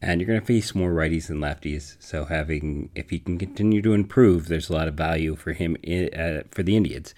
and 0.00 0.20
you're 0.20 0.28
going 0.28 0.40
to 0.40 0.46
face 0.46 0.74
more 0.74 0.92
righties 0.92 1.26
than 1.26 1.38
lefties. 1.38 1.96
So 1.98 2.24
having 2.24 2.90
if 2.94 3.10
he 3.10 3.18
can 3.18 3.38
continue 3.38 3.82
to 3.82 3.94
improve, 3.94 4.48
there's 4.48 4.70
a 4.70 4.74
lot 4.74 4.88
of 4.88 4.94
value 4.94 5.36
for 5.36 5.52
him 5.52 5.76
in, 5.82 6.12
uh, 6.14 6.42
for 6.50 6.62
the 6.62 6.76
Indians. 6.76 7.14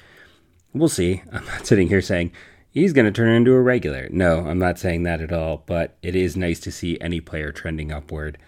We'll 0.72 0.88
see. 0.88 1.22
I'm 1.32 1.44
not 1.46 1.66
sitting 1.66 1.88
here 1.88 2.00
saying 2.00 2.32
he's 2.70 2.92
going 2.92 3.06
to 3.06 3.12
turn 3.12 3.34
into 3.34 3.52
a 3.52 3.60
regular. 3.60 4.08
No, 4.10 4.46
I'm 4.46 4.58
not 4.58 4.78
saying 4.78 5.02
that 5.02 5.20
at 5.20 5.32
all, 5.32 5.62
but 5.66 5.96
it 6.02 6.16
is 6.16 6.36
nice 6.36 6.60
to 6.60 6.72
see 6.72 7.00
any 7.00 7.20
player 7.20 7.52
trending 7.52 7.92
upward. 7.92 8.38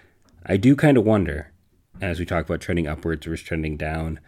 I 0.47 0.57
do 0.57 0.75
kind 0.75 0.97
of 0.97 1.05
wonder, 1.05 1.53
as 2.01 2.19
we 2.19 2.27
talk 2.27 2.47
about 2.47 2.61
trending 2.61 2.87
upwards 2.87 3.27
versus 3.27 3.47
trending 3.47 3.77
down, 3.77 4.19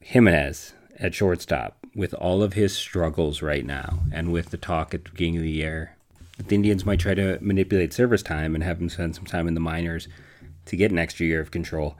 Gimenez 0.00 0.74
at 0.98 1.14
shortstop, 1.14 1.78
with 1.94 2.12
all 2.14 2.42
of 2.42 2.54
his 2.54 2.76
struggles 2.76 3.40
right 3.40 3.64
now, 3.64 4.00
and 4.12 4.32
with 4.32 4.50
the 4.50 4.56
talk 4.56 4.92
at 4.92 5.04
the 5.04 5.10
beginning 5.10 5.36
of 5.36 5.42
the 5.42 5.50
year, 5.50 5.96
the 6.38 6.54
Indians 6.54 6.84
might 6.84 7.00
try 7.00 7.14
to 7.14 7.38
manipulate 7.40 7.92
service 7.92 8.22
time 8.22 8.54
and 8.54 8.64
have 8.64 8.80
him 8.80 8.88
spend 8.88 9.14
some 9.14 9.24
time 9.24 9.46
in 9.46 9.54
the 9.54 9.60
minors 9.60 10.08
to 10.66 10.76
get 10.76 10.90
an 10.90 10.98
extra 10.98 11.26
year 11.26 11.40
of 11.40 11.50
control. 11.50 11.96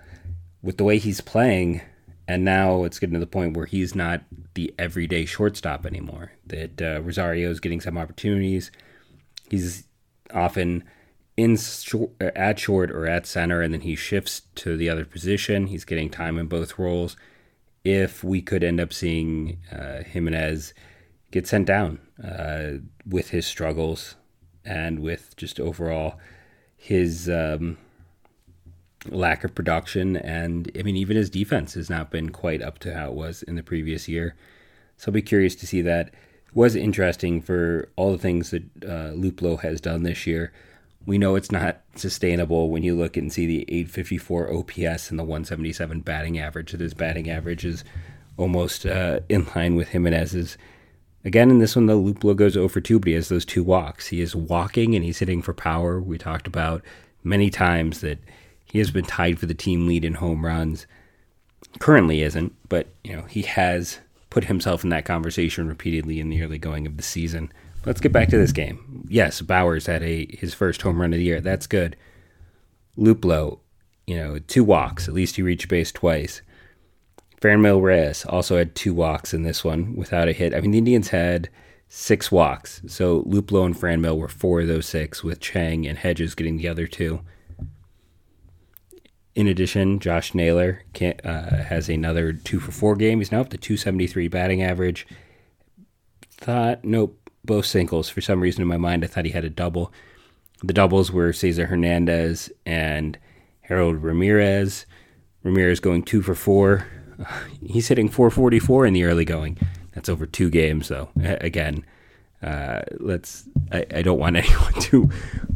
With 0.63 0.79
the 0.79 0.85
way 0.85 0.99
he's 0.99 1.21
playing, 1.21 1.83
and 2.27 2.45
now 2.45 2.85
it's 2.85 2.99
getting 2.99 3.15
to 3.15 3.21
the 3.21 3.27
point 3.27 3.57
where 3.57 3.67
he's 3.67 3.95
not 3.95 4.23
the 4.55 4.75
everyday 4.79 5.27
shortstop 5.27 5.85
anymore. 5.85 6.33
That 6.47 6.81
uh, 6.81 7.03
Rosario 7.03 7.51
is 7.51 7.61
getting 7.61 7.81
some 7.81 7.99
opportunities. 7.99 8.71
He's 9.51 9.85
often 10.33 10.85
in 11.37 11.57
short, 11.57 12.13
uh, 12.21 12.31
at 12.35 12.59
short 12.59 12.91
or 12.91 13.07
at 13.07 13.27
center, 13.27 13.61
and 13.61 13.75
then 13.75 13.83
he 13.83 13.95
shifts 13.95 14.43
to 14.57 14.77
the 14.77 14.89
other 14.89 15.05
position. 15.05 15.67
He's 15.67 15.85
getting 15.85 16.09
time 16.09 16.39
in 16.39 16.47
both 16.47 16.79
roles. 16.79 17.17
If 17.85 18.25
we 18.25 18.41
could 18.41 18.65
end 18.65 18.81
up 18.81 18.93
seeing 18.93 19.59
uh, 19.71 20.03
Gimenez 20.05 20.73
get 21.31 21.47
sent 21.47 21.67
down 21.67 22.01
uh, 22.23 22.79
with 23.07 23.31
his 23.31 23.47
struggles 23.47 24.15
and 24.65 25.01
with 25.01 25.37
just 25.37 25.61
overall 25.61 26.19
his 26.77 27.29
um, 27.29 27.77
lack 29.09 29.45
of 29.45 29.55
production. 29.55 30.17
And 30.17 30.71
I 30.79 30.83
mean, 30.83 30.97
even 30.97 31.17
his 31.17 31.31
defense 31.31 31.75
has 31.75 31.91
not 31.91 32.11
been 32.11 32.31
quite 32.31 32.63
up 32.63 32.79
to 32.81 32.95
how 32.95 33.09
it 33.09 33.15
was 33.15 33.43
in 33.43 33.57
the 33.57 33.63
previous 33.63 34.09
year. 34.09 34.35
So 34.97 35.11
I'll 35.11 35.15
be 35.15 35.23
curious 35.23 35.55
to 35.57 35.67
see 35.67 35.83
that. 35.83 36.09
It 36.09 36.55
was 36.55 36.77
interesting 36.77 37.41
for 37.41 37.89
all 37.97 38.13
the 38.13 38.19
things 38.19 38.51
that 38.51 38.63
uh, 38.83 39.13
Luplow 39.13 39.61
has 39.61 39.81
done 39.81 40.03
this 40.03 40.27
year. 40.27 40.53
We 41.07 41.19
know 41.19 41.35
it's 41.35 41.53
not 41.53 41.81
sustainable 41.97 42.71
when 42.71 42.83
you 42.83 42.95
look 42.95 43.17
and 43.17 43.33
see 43.33 43.47
the 43.47 43.63
854 43.69 44.55
OPS 44.55 45.11
and 45.11 45.19
the 45.19 45.25
177 45.25 46.01
batting 46.01 46.39
average. 46.39 46.73
That 46.73 46.81
his 46.81 46.95
batting 46.95 47.29
average 47.29 47.65
is 47.65 47.85
almost 48.37 48.87
uh, 48.87 49.21
in 49.29 49.47
line 49.55 49.75
with 49.75 49.91
Gimenez's. 49.91 50.57
Again, 51.25 51.51
in 51.51 51.59
this 51.59 51.75
one, 51.75 51.87
the 51.87 51.95
Luplow 51.95 52.37
goes 52.37 52.57
over 52.57 52.81
2, 52.81 52.99
but 52.99 53.09
he 53.09 53.15
has 53.15 53.29
those 53.29 53.47
two 53.47 53.63
walks. 53.63 54.09
He 54.09 54.21
is 54.21 54.37
walking 54.37 54.95
and 54.95 55.05
he's 55.05 55.21
hitting 55.21 55.41
for 55.41 55.55
power. 55.55 56.01
We 56.01 56.19
talked 56.19 56.47
about 56.47 56.83
many 57.23 57.49
times 57.49 58.01
that 58.01 58.19
he 58.67 58.79
has 58.79 58.91
been 58.91 59.05
tied 59.05 59.39
for 59.39 59.47
the 59.47 59.55
team 59.55 59.87
lead 59.87 60.05
in 60.05 60.15
home 60.15 60.45
runs. 60.45 60.87
Currently 61.79 62.23
isn't, 62.23 62.53
but 62.69 62.89
you 63.03 63.17
know 63.17 63.23
he 63.23 63.43
has 63.43 64.01
put 64.31 64.45
himself 64.45 64.85
in 64.85 64.91
that 64.91 65.05
conversation 65.05 65.67
repeatedly 65.67 66.21
in 66.21 66.29
the 66.29 66.43
early 66.43 66.59
going 66.59 66.87
of 66.87 66.97
the 66.97 67.03
season. 67.03 67.53
Let's 67.87 68.01
get 68.01 68.13
back 68.13 68.29
to 68.29 68.39
this 68.39 68.53
game. 68.53 69.07
Yes, 69.09 69.41
Bauers 69.41 69.87
had 69.87 70.03
a 70.03 70.27
his 70.37 70.55
first 70.55 70.83
home 70.83 71.01
run 71.01 71.13
of 71.13 71.19
the 71.19 71.25
year. 71.25 71.41
That's 71.41 71.67
good. 71.67 71.97
Luplow, 72.99 73.61
you 74.07 74.17
know, 74.17 74.39
two 74.39 74.65
walks. 74.65 75.09
At 75.09 75.15
least 75.15 75.37
he 75.37 75.43
reached 75.43 75.69
base 75.69 75.91
twice. 75.91 76.43
Franmil 77.45 77.83
Reyes 77.83 78.25
also 78.25 78.57
had 78.57 78.75
two 78.75 78.95
walks 78.95 79.35
in 79.35 79.43
this 79.43 79.63
one 79.63 79.95
without 79.97 80.29
a 80.29 80.33
hit. 80.33 80.55
I 80.55 80.61
mean, 80.63 80.71
the 80.71 80.79
Indians 80.79 81.11
had 81.11 81.51
six 81.91 82.33
walks. 82.33 82.81
So 82.87 83.23
Luplow 83.25 83.67
and 83.67 83.77
Franmil 83.77 84.17
were 84.17 84.29
four 84.29 84.63
of 84.63 84.67
those 84.67 84.87
six, 84.87 85.23
with 85.23 85.41
Chang 85.41 85.87
and 85.87 85.99
Hedges 85.99 86.35
getting 86.35 86.57
the 86.57 86.69
other 86.69 86.87
two. 86.87 87.21
In 89.35 89.47
addition, 89.47 89.99
Josh 89.99 90.35
Naylor 90.35 90.85
uh, 91.03 91.57
has 91.57 91.91
another 91.91 92.33
two 92.33 92.61
for 92.61 92.73
four 92.73 92.97
game. 92.97 93.19
He's 93.19 93.31
now 93.31 93.43
up 93.43 93.51
to 93.51 93.59
273 93.59 94.29
batting 94.29 94.63
average. 94.63 95.07
Thought, 96.39 96.83
nope, 96.83 97.29
both 97.45 97.67
singles. 97.67 98.09
For 98.09 98.23
some 98.23 98.41
reason 98.41 98.63
in 98.63 98.69
my 98.69 98.79
mind, 98.79 99.05
I 99.05 99.07
thought 99.07 99.27
he 99.27 99.33
had 99.33 99.45
a 99.45 99.51
double. 99.51 99.93
The 100.63 100.73
doubles 100.73 101.13
were 101.13 101.35
Cesar 101.35 101.67
Hernandez 101.67 102.51
and 102.65 103.19
Harold 103.61 104.03
Ramirez. 104.03 104.87
Ramirez 105.43 105.79
going 105.79 106.05
two 106.05 106.23
for 106.23 106.35
four. 106.35 106.87
he's 107.67 107.89
hitting 107.89 108.09
444 108.09 108.87
in 108.87 108.95
the 108.95 109.05
early 109.05 109.25
going. 109.25 109.59
That's 109.95 110.09
over 110.09 110.27
two 110.27 110.51
games, 110.51 110.89
though. 110.89 111.11
Again, 111.23 111.85
uh, 112.43 112.83
let's. 112.99 113.49
I, 113.73 113.87
I, 113.95 114.03
don't 114.03 114.19
want 114.19 114.37
anyone 114.37 114.73
to 114.75 115.09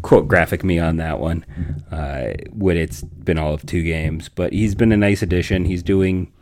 quote 0.03 0.29
graphic 0.29 0.65
me 0.65 0.79
on 0.79 0.97
that 0.97 1.21
one 1.21 1.45
uh, 1.91 2.35
when 2.51 2.77
it's 2.77 3.03
been 3.03 3.39
all 3.39 3.53
of 3.53 3.67
two 3.67 3.83
games. 3.83 4.29
But 4.29 4.53
he's 4.53 4.75
been 4.75 4.93
a 4.93 4.97
nice 4.97 5.23
addition. 5.23 5.65
He's 5.65 5.83
doing 5.83 6.33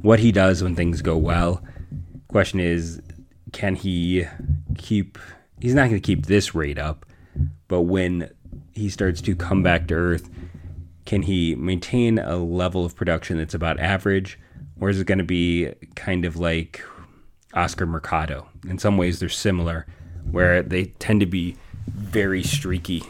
what 0.00 0.20
he 0.20 0.32
does 0.32 0.62
when 0.62 0.74
things 0.74 1.02
go 1.02 1.16
well. 1.16 1.62
Question 2.28 2.60
is, 2.60 3.02
can 3.52 3.74
he 3.74 4.26
keep? 4.78 5.18
He's 5.60 5.74
not 5.74 5.90
going 5.90 6.00
to 6.00 6.06
keep 6.06 6.26
this 6.26 6.54
rate 6.54 6.78
up, 6.78 7.04
but 7.68 7.82
when 7.82 8.30
he 8.72 8.88
starts 8.88 9.20
to 9.20 9.36
come 9.36 9.62
back 9.62 9.88
to 9.88 9.94
earth, 9.94 10.30
can 11.04 11.22
he 11.22 11.54
maintain 11.54 12.18
a 12.18 12.36
level 12.36 12.84
of 12.84 12.96
production 12.96 13.38
that's 13.38 13.54
about 13.54 13.78
average, 13.78 14.38
or 14.82 14.90
is 14.90 15.00
it 15.00 15.06
going 15.06 15.18
to 15.18 15.24
be 15.24 15.72
kind 15.94 16.24
of 16.24 16.36
like 16.36 16.84
Oscar 17.54 17.86
Mercado. 17.86 18.48
In 18.66 18.78
some 18.78 18.96
ways, 18.96 19.20
they're 19.20 19.28
similar, 19.28 19.86
where 20.30 20.62
they 20.62 20.86
tend 20.86 21.20
to 21.20 21.26
be 21.26 21.56
very 21.86 22.42
streaky, 22.42 23.04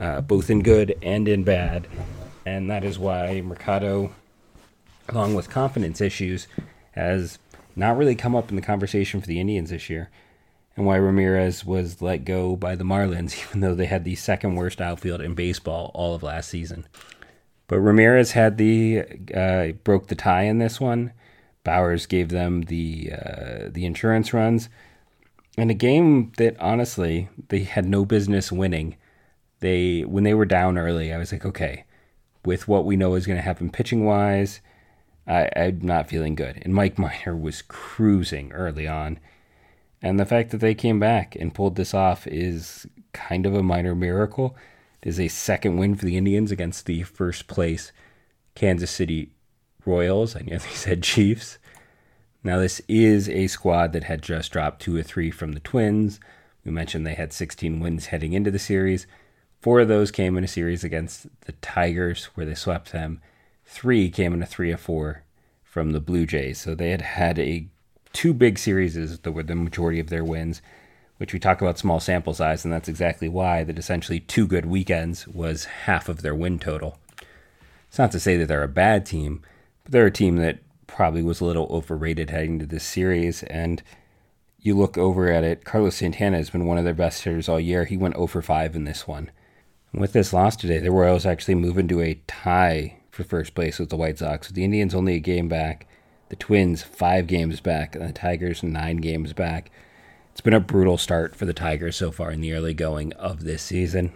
uh, 0.00 0.20
both 0.20 0.50
in 0.50 0.62
good 0.62 0.96
and 1.02 1.26
in 1.26 1.44
bad. 1.44 1.86
And 2.46 2.70
that 2.70 2.84
is 2.84 2.98
why 2.98 3.40
Mercado, 3.40 4.12
along 5.08 5.34
with 5.34 5.50
confidence 5.50 6.00
issues, 6.00 6.46
has 6.92 7.38
not 7.74 7.96
really 7.96 8.14
come 8.14 8.36
up 8.36 8.50
in 8.50 8.56
the 8.56 8.62
conversation 8.62 9.20
for 9.20 9.26
the 9.26 9.40
Indians 9.40 9.70
this 9.70 9.90
year. 9.90 10.10
And 10.76 10.86
why 10.86 10.96
Ramirez 10.96 11.64
was 11.64 12.00
let 12.00 12.24
go 12.24 12.54
by 12.54 12.76
the 12.76 12.84
Marlins, 12.84 13.38
even 13.48 13.60
though 13.60 13.74
they 13.74 13.86
had 13.86 14.04
the 14.04 14.14
second 14.14 14.54
worst 14.54 14.80
outfield 14.80 15.20
in 15.20 15.34
baseball 15.34 15.90
all 15.94 16.14
of 16.14 16.22
last 16.22 16.48
season. 16.48 16.86
But 17.66 17.80
Ramirez 17.80 18.32
had 18.32 18.56
the 18.56 19.02
uh, 19.34 19.72
broke 19.84 20.06
the 20.06 20.14
tie 20.14 20.44
in 20.44 20.58
this 20.58 20.80
one 20.80 21.12
Bauers 21.68 22.08
gave 22.08 22.30
them 22.30 22.62
the 22.62 23.12
uh, 23.12 23.68
the 23.70 23.84
insurance 23.84 24.32
runs, 24.32 24.70
in 25.58 25.68
a 25.68 25.74
game 25.74 26.32
that 26.38 26.58
honestly 26.58 27.28
they 27.48 27.64
had 27.64 27.84
no 27.84 28.06
business 28.06 28.50
winning. 28.50 28.96
They 29.60 30.00
when 30.00 30.24
they 30.24 30.32
were 30.32 30.46
down 30.46 30.78
early, 30.78 31.12
I 31.12 31.18
was 31.18 31.30
like, 31.30 31.44
okay, 31.44 31.84
with 32.42 32.68
what 32.68 32.86
we 32.86 32.96
know 32.96 33.14
is 33.16 33.26
going 33.26 33.36
to 33.36 33.42
happen 33.42 33.68
pitching 33.68 34.06
wise, 34.06 34.62
I, 35.26 35.50
I'm 35.54 35.80
not 35.82 36.08
feeling 36.08 36.34
good. 36.34 36.58
And 36.62 36.72
Mike 36.74 36.98
Minor 37.04 37.36
was 37.36 37.60
cruising 37.60 38.50
early 38.52 38.88
on, 38.88 39.20
and 40.00 40.18
the 40.18 40.24
fact 40.24 40.52
that 40.52 40.62
they 40.62 40.74
came 40.74 40.98
back 40.98 41.36
and 41.36 41.54
pulled 41.54 41.76
this 41.76 41.92
off 41.92 42.26
is 42.26 42.86
kind 43.12 43.44
of 43.44 43.54
a 43.54 43.62
minor 43.62 43.94
miracle. 43.94 44.56
It 45.02 45.08
is 45.10 45.20
a 45.20 45.28
second 45.28 45.76
win 45.76 45.96
for 45.96 46.06
the 46.06 46.16
Indians 46.16 46.50
against 46.50 46.86
the 46.86 47.02
first 47.02 47.46
place 47.46 47.92
Kansas 48.54 48.90
City 48.90 49.32
Royals. 49.88 50.36
I 50.36 50.40
nearly 50.40 50.68
said 50.74 51.02
Chiefs. 51.02 51.58
Now, 52.44 52.58
this 52.58 52.80
is 52.86 53.28
a 53.28 53.48
squad 53.48 53.92
that 53.92 54.04
had 54.04 54.22
just 54.22 54.52
dropped 54.52 54.82
two 54.82 54.96
or 54.96 55.02
three 55.02 55.30
from 55.30 55.52
the 55.52 55.60
Twins. 55.60 56.20
We 56.64 56.70
mentioned 56.70 57.06
they 57.06 57.14
had 57.14 57.32
16 57.32 57.80
wins 57.80 58.06
heading 58.06 58.32
into 58.32 58.50
the 58.50 58.58
series. 58.58 59.06
Four 59.60 59.80
of 59.80 59.88
those 59.88 60.10
came 60.10 60.36
in 60.36 60.44
a 60.44 60.48
series 60.48 60.84
against 60.84 61.26
the 61.46 61.52
Tigers, 61.52 62.26
where 62.34 62.46
they 62.46 62.54
swept 62.54 62.92
them. 62.92 63.20
Three 63.64 64.10
came 64.10 64.32
in 64.32 64.42
a 64.42 64.46
three 64.46 64.70
of 64.70 64.80
four 64.80 65.24
from 65.64 65.90
the 65.90 66.00
Blue 66.00 66.26
Jays. 66.26 66.60
So 66.60 66.74
they 66.74 66.90
had 66.90 67.02
had 67.02 67.38
a 67.38 67.66
two 68.12 68.32
big 68.32 68.58
series 68.58 68.94
that 69.18 69.32
were 69.32 69.42
the 69.42 69.54
majority 69.54 69.98
of 69.98 70.10
their 70.10 70.24
wins, 70.24 70.62
which 71.16 71.32
we 71.32 71.38
talk 71.38 71.60
about 71.60 71.78
small 71.78 71.98
sample 71.98 72.34
size, 72.34 72.64
and 72.64 72.72
that's 72.72 72.88
exactly 72.88 73.28
why 73.28 73.64
that 73.64 73.78
essentially 73.78 74.20
two 74.20 74.46
good 74.46 74.66
weekends 74.66 75.26
was 75.26 75.64
half 75.64 76.08
of 76.08 76.22
their 76.22 76.34
win 76.34 76.58
total. 76.58 76.98
It's 77.88 77.98
not 77.98 78.12
to 78.12 78.20
say 78.20 78.36
that 78.36 78.46
they're 78.46 78.62
a 78.62 78.68
bad 78.68 79.04
team, 79.04 79.42
they're 79.88 80.06
a 80.06 80.12
team 80.12 80.36
that 80.36 80.60
probably 80.86 81.22
was 81.22 81.40
a 81.40 81.44
little 81.44 81.66
overrated 81.70 82.30
heading 82.30 82.54
into 82.54 82.66
this 82.66 82.84
series. 82.84 83.42
And 83.44 83.82
you 84.60 84.76
look 84.76 84.98
over 84.98 85.30
at 85.30 85.44
it, 85.44 85.64
Carlos 85.64 85.96
Santana 85.96 86.36
has 86.36 86.50
been 86.50 86.66
one 86.66 86.78
of 86.78 86.84
their 86.84 86.94
best 86.94 87.22
hitters 87.22 87.48
all 87.48 87.60
year. 87.60 87.84
He 87.84 87.96
went 87.96 88.14
0 88.16 88.26
for 88.26 88.42
5 88.42 88.76
in 88.76 88.84
this 88.84 89.06
one. 89.06 89.30
And 89.92 90.00
with 90.00 90.12
this 90.12 90.32
loss 90.32 90.56
today, 90.56 90.78
the 90.78 90.90
Royals 90.90 91.26
actually 91.26 91.54
move 91.54 91.78
into 91.78 92.00
a 92.00 92.20
tie 92.26 92.98
for 93.10 93.24
first 93.24 93.54
place 93.54 93.78
with 93.78 93.88
the 93.88 93.96
White 93.96 94.18
Sox. 94.18 94.48
The 94.48 94.64
Indians 94.64 94.94
only 94.94 95.14
a 95.14 95.20
game 95.20 95.48
back, 95.48 95.88
the 96.28 96.36
Twins 96.36 96.82
five 96.82 97.26
games 97.26 97.60
back, 97.60 97.96
and 97.96 98.08
the 98.08 98.12
Tigers 98.12 98.62
nine 98.62 98.98
games 98.98 99.32
back. 99.32 99.70
It's 100.32 100.40
been 100.40 100.54
a 100.54 100.60
brutal 100.60 100.98
start 100.98 101.34
for 101.34 101.46
the 101.46 101.54
Tigers 101.54 101.96
so 101.96 102.12
far 102.12 102.30
in 102.30 102.40
the 102.40 102.52
early 102.52 102.74
going 102.74 103.12
of 103.14 103.44
this 103.44 103.62
season. 103.62 104.12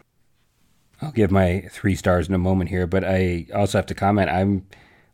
I'll 1.01 1.11
give 1.11 1.33
my 1.33 1.67
three 1.71 1.97
stars 1.97 2.29
in 2.29 2.35
a 2.35 2.39
moment 2.39 2.71
here, 2.71 2.87
but 2.87 3.03
I 3.03 3.47
also 3.53 3.79
have 3.79 3.87
to 3.87 3.95
comment. 3.95 4.31
I'm 4.31 4.67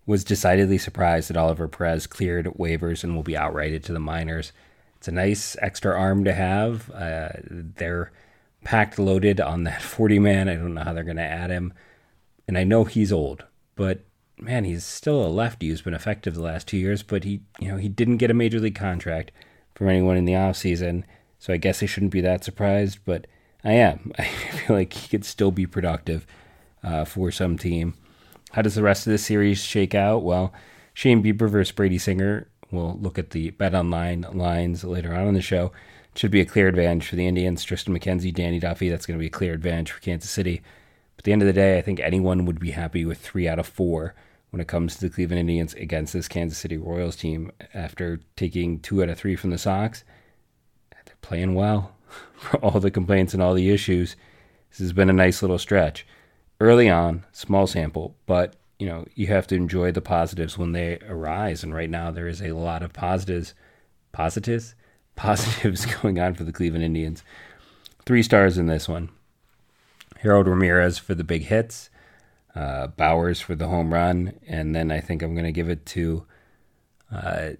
was 0.08 0.24
decidedly 0.24 0.78
surprised 0.78 1.28
that 1.28 1.36
Oliver 1.36 1.68
Perez 1.68 2.06
cleared 2.06 2.46
waivers 2.46 3.04
and 3.04 3.14
will 3.14 3.22
be 3.22 3.34
outrighted 3.34 3.84
to 3.84 3.92
the 3.92 4.00
minors. 4.00 4.52
It's 4.96 5.06
a 5.06 5.12
nice 5.12 5.54
extra 5.60 5.94
arm 5.94 6.24
to 6.24 6.32
have. 6.32 6.90
Uh, 6.92 7.28
they're 7.44 8.10
packed 8.64 8.98
loaded 8.98 9.38
on 9.38 9.64
that 9.64 9.82
40 9.82 10.18
man. 10.18 10.48
I 10.48 10.54
don't 10.54 10.72
know 10.72 10.82
how 10.82 10.94
they're 10.94 11.04
going 11.04 11.18
to 11.18 11.22
add 11.22 11.50
him. 11.50 11.74
And 12.48 12.56
I 12.56 12.64
know 12.64 12.84
he's 12.84 13.12
old, 13.12 13.44
but 13.76 14.00
man, 14.38 14.64
he's 14.64 14.82
still 14.82 15.22
a 15.22 15.28
lefty 15.28 15.68
who's 15.68 15.82
been 15.82 15.92
effective 15.92 16.34
the 16.34 16.40
last 16.40 16.66
two 16.66 16.78
years, 16.78 17.02
but 17.02 17.24
he, 17.24 17.42
you 17.60 17.68
know, 17.68 17.76
he 17.76 17.90
didn't 17.90 18.16
get 18.16 18.30
a 18.30 18.34
major 18.34 18.60
league 18.60 18.74
contract 18.74 19.30
from 19.74 19.90
anyone 19.90 20.16
in 20.16 20.24
the 20.24 20.32
offseason. 20.32 21.04
So 21.38 21.52
I 21.52 21.58
guess 21.58 21.82
I 21.82 21.86
shouldn't 21.86 22.12
be 22.12 22.22
that 22.22 22.44
surprised, 22.44 23.00
but 23.04 23.26
I 23.62 23.72
am. 23.72 24.12
I 24.18 24.24
feel 24.24 24.74
like 24.74 24.94
he 24.94 25.08
could 25.08 25.26
still 25.26 25.50
be 25.50 25.66
productive 25.66 26.26
uh, 26.82 27.04
for 27.04 27.30
some 27.30 27.58
team. 27.58 27.92
How 28.52 28.62
does 28.62 28.75
the 28.75 28.83
rest 28.83 29.07
of 29.07 29.11
the 29.11 29.19
series 29.19 29.62
shake 29.62 29.95
out? 29.95 30.23
Well, 30.23 30.52
Shane 30.95 31.23
Bieber 31.23 31.50
versus 31.50 31.73
Brady 31.73 31.99
Singer. 31.99 32.49
We'll 32.71 32.99
look 33.00 33.19
at 33.19 33.31
the 33.31 33.50
bet 33.50 33.75
online 33.75 34.26
lines 34.33 34.85
later 34.85 35.14
on 35.14 35.28
in 35.28 35.35
the 35.35 35.43
show. 35.43 35.73
It 36.12 36.19
should 36.19 36.31
be 36.31 36.40
a 36.40 36.47
clear 36.47 36.69
advantage 36.69 37.09
for 37.09 37.17
the 37.17 37.26
Indians. 37.26 37.64
Triston 37.64 37.97
McKenzie, 37.97 38.35
Danny 38.35 38.59
Duffy. 38.59 38.88
That's 38.88 39.07
going 39.07 39.19
to 39.19 39.23
be 39.23 39.26
a 39.26 39.31
clear 39.31 39.52
advantage 39.52 39.93
for 39.93 40.00
Kansas 40.00 40.31
City. 40.31 40.62
But 41.17 41.23
at 41.23 41.25
the 41.25 41.33
end 41.33 41.43
of 41.43 41.47
the 41.47 41.52
day, 41.52 41.78
I 41.78 41.83
think 41.83 42.00
anyone 42.00 42.47
would 42.47 42.59
be 42.59 42.71
happy 42.71 43.05
with 43.05 43.19
three 43.19 43.47
out 43.47 43.59
of 43.59 43.67
four 43.67 44.14
when 44.50 44.61
it 44.61 44.69
comes 44.69 44.97
to 44.97 45.02
the 45.02 45.11
Cleveland 45.11 45.40
Indians 45.40 45.75
against 45.75 46.14
this 46.14 46.28
Kansas 46.28 46.59
City 46.59 46.78
Royals 46.78 47.17
team 47.17 47.52
after 47.75 48.21
taking 48.35 48.81
two 48.81 49.02
out 49.02 49.11
of 49.11 49.19
three 49.19 49.37
from 49.37 49.50
the 49.50 49.59
Sox. 49.59 50.05
They're 51.05 51.14
playing 51.21 51.55
well 51.55 51.95
for 52.33 52.57
all 52.59 52.81
the 52.81 52.90
complaints 52.90 53.35
and 53.35 53.43
all 53.43 53.55
the 53.55 53.71
issues. 53.71 54.17
This 54.71 54.78
has 54.78 54.93
been 54.93 55.11
a 55.11 55.14
nice 55.14 55.43
little 55.43 55.59
stretch. 55.59 56.07
Early 56.60 56.88
on, 56.88 57.24
small 57.32 57.66
sample, 57.66 58.16
but 58.26 58.56
you 58.78 58.86
know, 58.86 59.06
you 59.14 59.26
have 59.28 59.46
to 59.48 59.56
enjoy 59.56 59.92
the 59.92 60.00
positives 60.00 60.56
when 60.56 60.72
they 60.72 60.98
arise. 61.08 61.62
And 61.64 61.74
right 61.74 61.90
now 61.90 62.10
there 62.10 62.28
is 62.28 62.40
a 62.40 62.52
lot 62.52 62.82
of 62.82 62.92
positives 62.92 63.54
positives? 64.12 64.74
Positives 65.16 65.84
going 66.02 66.20
on 66.20 66.34
for 66.34 66.44
the 66.44 66.52
Cleveland 66.52 66.84
Indians. 66.84 67.24
Three 68.06 68.22
stars 68.22 68.56
in 68.56 68.66
this 68.66 68.88
one. 68.88 69.08
Harold 70.20 70.46
Ramirez 70.46 70.96
for 70.96 71.16
the 71.16 71.24
big 71.24 71.42
hits 71.42 71.90
uh, 72.58 72.88
Bauers 72.88 73.40
for 73.40 73.54
the 73.54 73.68
home 73.68 73.92
run, 73.94 74.34
and 74.47 74.75
then 74.75 74.90
I 74.90 75.00
think 75.00 75.23
I'm 75.23 75.34
going 75.34 75.44
to 75.44 75.52
give 75.52 75.68
it 75.68 75.86
to 75.86 76.26
uh, 77.12 77.50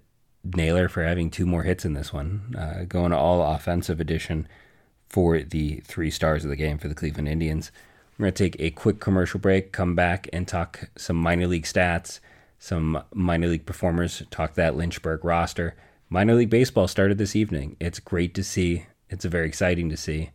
Naylor 0.43 0.89
for 0.89 1.05
having 1.05 1.31
two 1.31 1.47
more 1.47 1.63
hits 1.63 1.85
in 1.85 1.95
this 1.95 2.13
one, 2.13 2.55
uh, 2.59 2.85
going 2.85 3.13
all 3.13 3.43
offensive 3.43 4.01
addition 4.01 4.49
for 5.09 5.41
the 5.41 5.81
three 5.85 6.11
stars 6.11 6.45
of 6.45 6.51
the 6.51 6.57
game 6.57 6.79
for 6.79 6.89
the 6.89 6.95
Cleveland 6.95 7.29
Indians. 7.29 7.71
We're 8.19 8.25
going 8.25 8.35
to 8.35 8.45
take 8.51 8.57
a 8.59 8.71
quick 8.71 8.99
commercial 8.99 9.39
break, 9.39 9.71
come 9.71 9.95
back 9.95 10.29
and 10.33 10.47
talk 10.47 10.91
some 10.97 11.17
minor 11.17 11.47
league 11.47 11.65
stats, 11.65 12.19
some 12.59 13.01
minor 13.15 13.47
league 13.47 13.65
performers, 13.65 14.25
talk 14.31 14.55
that 14.55 14.77
Lynchburg 14.77 15.25
roster. 15.25 15.77
Minor 16.11 16.35
league 16.35 16.51
baseball 16.51 16.89
started 16.89 17.19
this 17.19 17.37
evening. 17.37 17.77
It's 17.79 18.01
great 18.01 18.35
to 18.35 18.43
see. 18.43 18.87
It's 19.09 19.25
very 19.25 19.47
exciting 19.47 19.89
to 19.91 19.97
see. 19.97 20.31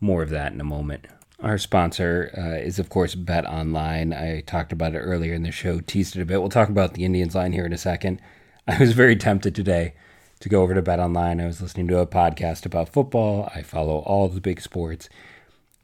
More 0.00 0.22
of 0.22 0.30
that 0.30 0.52
in 0.52 0.60
a 0.62 0.64
moment. 0.64 1.08
Our 1.40 1.58
sponsor 1.58 2.30
uh, 2.34 2.64
is, 2.64 2.78
of 2.78 2.88
course, 2.88 3.14
Bet 3.14 3.44
Online. 3.44 4.14
I 4.14 4.40
talked 4.40 4.72
about 4.72 4.94
it 4.94 5.00
earlier 5.00 5.34
in 5.34 5.42
the 5.42 5.52
show, 5.52 5.80
teased 5.80 6.16
it 6.16 6.22
a 6.22 6.24
bit. 6.24 6.40
We'll 6.40 6.48
talk 6.48 6.70
about 6.70 6.94
the 6.94 7.04
Indians 7.04 7.34
line 7.34 7.52
here 7.52 7.66
in 7.66 7.72
a 7.74 7.78
second. 7.78 8.22
I 8.66 8.78
was 8.78 8.92
very 8.92 9.14
tempted 9.14 9.54
today 9.54 9.92
to 10.40 10.48
go 10.48 10.62
over 10.62 10.72
to 10.72 10.80
Bet 10.80 11.00
Online. 11.00 11.40
I 11.42 11.46
was 11.46 11.60
listening 11.60 11.88
to 11.88 11.98
a 11.98 12.06
podcast 12.06 12.64
about 12.64 12.88
football. 12.88 13.50
I 13.54 13.60
follow 13.60 13.98
all 13.98 14.28
the 14.28 14.40
big 14.40 14.62
sports. 14.62 15.10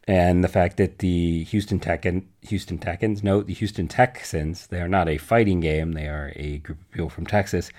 And 0.08 0.42
the 0.42 0.48
fact 0.48 0.78
that 0.78 0.98
the 0.98 1.44
Houston 1.44 1.78
Tekken, 1.78 2.24
Houston 2.42 2.78
Texans, 2.78 3.22
no, 3.22 3.42
the 3.42 3.54
Houston 3.54 3.86
Texans, 3.86 4.66
they 4.66 4.80
are 4.80 4.88
not 4.88 5.08
a 5.08 5.18
fighting 5.18 5.60
game. 5.60 5.92
They 5.92 6.06
are 6.06 6.32
a 6.34 6.58
group 6.58 6.80
of 6.80 6.90
people 6.90 7.08
from 7.08 7.26
Texas. 7.26 7.70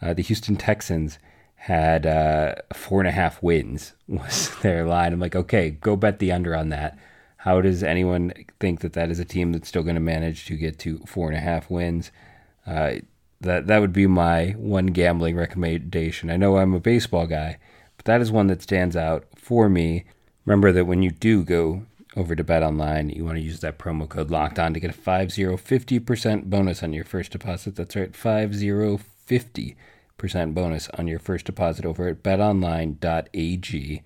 Uh, 0.00 0.14
the 0.14 0.22
Houston 0.22 0.56
Texans 0.56 1.18
had 1.56 2.06
uh, 2.06 2.54
four 2.72 3.00
and 3.00 3.08
a 3.08 3.12
half 3.12 3.42
wins 3.42 3.94
was 4.08 4.54
their 4.62 4.86
line. 4.86 5.12
I'm 5.12 5.20
like, 5.20 5.34
okay, 5.34 5.70
go 5.70 5.96
bet 5.96 6.20
the 6.20 6.30
under 6.30 6.54
on 6.54 6.68
that. 6.68 6.96
How 7.38 7.60
does 7.60 7.82
anyone 7.82 8.32
think 8.60 8.80
that 8.80 8.92
that 8.92 9.10
is 9.10 9.18
a 9.18 9.24
team 9.24 9.52
that's 9.52 9.68
still 9.68 9.82
going 9.82 9.94
to 9.96 10.00
manage 10.00 10.46
to 10.46 10.56
get 10.56 10.78
to 10.80 10.98
four 11.00 11.28
and 11.28 11.36
a 11.36 11.40
half 11.40 11.70
wins? 11.70 12.10
Uh, 12.66 12.96
that 13.40 13.66
that 13.66 13.80
would 13.80 13.92
be 13.92 14.06
my 14.06 14.50
one 14.56 14.86
gambling 14.86 15.36
recommendation. 15.36 16.30
I 16.30 16.36
know 16.36 16.56
I'm 16.56 16.74
a 16.74 16.80
baseball 16.80 17.26
guy, 17.26 17.58
but 17.96 18.06
that 18.06 18.20
is 18.20 18.32
one 18.32 18.46
that 18.48 18.62
stands 18.62 18.96
out 18.96 19.26
for 19.36 19.68
me. 19.68 20.04
Remember 20.46 20.70
that 20.72 20.86
when 20.86 21.02
you 21.02 21.10
do 21.10 21.44
go 21.44 21.82
over 22.16 22.36
to 22.36 22.44
Bet 22.44 22.62
Online, 22.62 23.10
you 23.10 23.24
want 23.24 23.36
to 23.36 23.42
use 23.42 23.60
that 23.60 23.78
promo 23.78 24.08
code 24.08 24.30
Locked 24.30 24.60
On 24.60 24.72
to 24.72 24.80
get 24.80 24.96
a 24.96 24.98
5050% 24.98 26.44
bonus 26.44 26.82
on 26.82 26.92
your 26.92 27.04
first 27.04 27.32
deposit. 27.32 27.74
That's 27.74 27.96
right, 27.96 28.14
5050 28.14 29.76
percent 30.16 30.54
bonus 30.54 30.88
on 30.96 31.06
your 31.06 31.18
first 31.18 31.44
deposit 31.44 31.84
over 31.84 32.08
at 32.08 32.22
betonline.ag. 32.22 34.02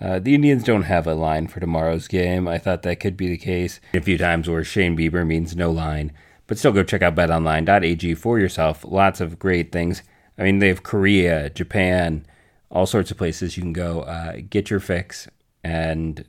Uh, 0.00 0.18
the 0.18 0.34
Indians 0.34 0.62
don't 0.62 0.82
have 0.82 1.06
a 1.06 1.14
line 1.14 1.48
for 1.48 1.58
tomorrow's 1.58 2.06
game. 2.06 2.46
I 2.46 2.58
thought 2.58 2.82
that 2.82 3.00
could 3.00 3.16
be 3.16 3.28
the 3.28 3.38
case 3.38 3.80
a 3.94 4.00
few 4.00 4.18
times 4.18 4.48
where 4.48 4.62
Shane 4.62 4.96
Bieber 4.96 5.26
means 5.26 5.56
no 5.56 5.70
line. 5.70 6.12
But 6.46 6.58
still, 6.58 6.72
go 6.72 6.82
check 6.82 7.02
out 7.02 7.14
betonline.ag 7.14 8.14
for 8.14 8.38
yourself. 8.38 8.84
Lots 8.84 9.20
of 9.20 9.38
great 9.38 9.72
things. 9.72 10.02
I 10.36 10.42
mean, 10.42 10.58
they 10.58 10.68
have 10.68 10.82
Korea, 10.82 11.50
Japan, 11.50 12.26
all 12.70 12.86
sorts 12.86 13.10
of 13.10 13.18
places 13.18 13.56
you 13.56 13.62
can 13.62 13.72
go 13.72 14.02
uh, 14.02 14.36
get 14.48 14.70
your 14.70 14.80
fix 14.80 15.28
and 15.62 16.24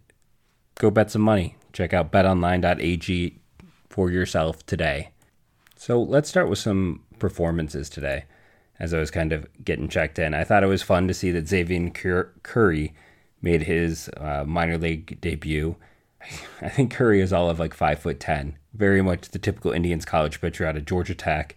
go 0.75 0.91
bet 0.91 1.11
some 1.11 1.21
money. 1.21 1.55
Check 1.71 1.93
out 1.93 2.11
betonline.ag 2.11 3.39
for 3.89 4.09
yourself 4.09 4.65
today. 4.65 5.09
So 5.75 6.01
let's 6.01 6.29
start 6.29 6.49
with 6.49 6.59
some 6.59 7.03
performances 7.19 7.89
today 7.89 8.25
as 8.79 8.93
I 8.93 8.99
was 8.99 9.11
kind 9.11 9.31
of 9.31 9.47
getting 9.63 9.87
checked 9.87 10.19
in. 10.19 10.33
I 10.33 10.43
thought 10.43 10.63
it 10.63 10.67
was 10.67 10.81
fun 10.81 11.07
to 11.07 11.13
see 11.13 11.31
that 11.31 11.45
Xzavion 11.45 11.93
Curry 12.43 12.93
made 13.41 13.63
his 13.63 14.09
uh, 14.17 14.43
minor 14.45 14.77
league 14.77 15.19
debut. 15.21 15.75
I 16.61 16.69
think 16.69 16.91
Curry 16.91 17.21
is 17.21 17.33
all 17.33 17.49
of 17.49 17.59
like 17.59 17.73
five 17.73 17.99
foot 17.99 18.19
ten, 18.19 18.57
very 18.73 19.01
much 19.01 19.29
the 19.29 19.39
typical 19.39 19.71
Indians 19.71 20.05
college 20.05 20.41
pitcher 20.41 20.65
out 20.65 20.77
of 20.77 20.85
Georgia 20.85 21.15
Tech. 21.15 21.55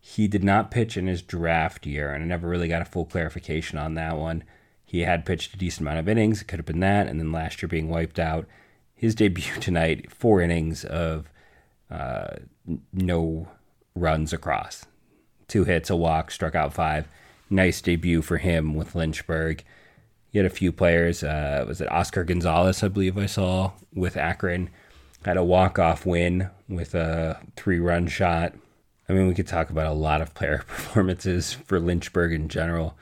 He 0.00 0.28
did 0.28 0.42
not 0.42 0.70
pitch 0.70 0.96
in 0.96 1.06
his 1.06 1.20
draft 1.20 1.86
year, 1.86 2.12
and 2.12 2.24
I 2.24 2.26
never 2.26 2.48
really 2.48 2.68
got 2.68 2.82
a 2.82 2.86
full 2.86 3.04
clarification 3.04 3.78
on 3.78 3.94
that 3.94 4.16
one. 4.16 4.44
He 4.90 5.02
had 5.02 5.24
pitched 5.24 5.54
a 5.54 5.56
decent 5.56 5.82
amount 5.82 6.00
of 6.00 6.08
innings. 6.08 6.42
It 6.42 6.48
could 6.48 6.58
have 6.58 6.66
been 6.66 6.80
that, 6.80 7.06
and 7.06 7.20
then 7.20 7.30
last 7.30 7.62
year 7.62 7.68
being 7.68 7.88
wiped 7.88 8.18
out. 8.18 8.46
His 8.92 9.14
debut 9.14 9.54
tonight, 9.60 10.10
four 10.10 10.40
innings 10.40 10.84
of 10.84 11.30
uh, 11.88 12.38
no 12.92 13.46
runs 13.94 14.32
across 14.32 14.86
two 15.46 15.64
hits, 15.64 15.90
a 15.90 15.96
walk, 15.96 16.32
struck 16.32 16.56
out 16.56 16.72
five. 16.72 17.06
Nice 17.50 17.80
debut 17.80 18.20
for 18.20 18.38
him 18.38 18.74
with 18.74 18.96
Lynchburg. 18.96 19.62
He 20.30 20.38
had 20.38 20.46
a 20.46 20.50
few 20.50 20.72
players. 20.72 21.22
Uh, 21.22 21.64
was 21.68 21.80
it 21.80 21.90
Oscar 21.92 22.24
Gonzalez? 22.24 22.82
I 22.82 22.88
believe 22.88 23.16
I 23.16 23.26
saw 23.26 23.72
with 23.94 24.16
Akron. 24.16 24.70
Had 25.24 25.36
a 25.36 25.44
walk 25.44 25.78
off 25.78 26.04
win 26.04 26.50
with 26.68 26.96
a 26.96 27.40
three 27.54 27.78
run 27.78 28.08
shot. 28.08 28.54
I 29.08 29.12
mean, 29.12 29.28
we 29.28 29.34
could 29.34 29.46
talk 29.46 29.70
about 29.70 29.86
a 29.86 29.94
lot 29.94 30.20
of 30.20 30.34
player 30.34 30.58
performances 30.66 31.52
for 31.52 31.78
Lynchburg 31.78 32.32
in 32.32 32.48
general. 32.48 32.96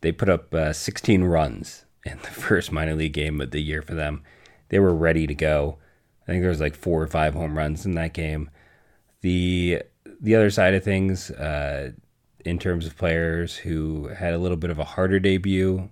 They 0.00 0.12
put 0.12 0.28
up 0.28 0.54
uh, 0.54 0.72
16 0.72 1.24
runs 1.24 1.84
in 2.04 2.18
the 2.18 2.28
first 2.28 2.72
minor 2.72 2.94
league 2.94 3.12
game 3.12 3.40
of 3.40 3.50
the 3.50 3.60
year 3.60 3.82
for 3.82 3.94
them. 3.94 4.22
They 4.68 4.78
were 4.78 4.94
ready 4.94 5.26
to 5.26 5.34
go. 5.34 5.78
I 6.22 6.32
think 6.32 6.42
there 6.42 6.50
was 6.50 6.60
like 6.60 6.76
four 6.76 7.02
or 7.02 7.08
five 7.08 7.34
home 7.34 7.56
runs 7.56 7.84
in 7.84 7.92
that 7.92 8.14
game. 8.14 8.50
The 9.20 9.82
the 10.20 10.36
other 10.36 10.50
side 10.50 10.74
of 10.74 10.84
things, 10.84 11.30
uh, 11.30 11.92
in 12.44 12.58
terms 12.58 12.86
of 12.86 12.96
players 12.96 13.56
who 13.56 14.08
had 14.08 14.32
a 14.34 14.38
little 14.38 14.56
bit 14.56 14.70
of 14.70 14.78
a 14.78 14.84
harder 14.84 15.18
debut, 15.18 15.90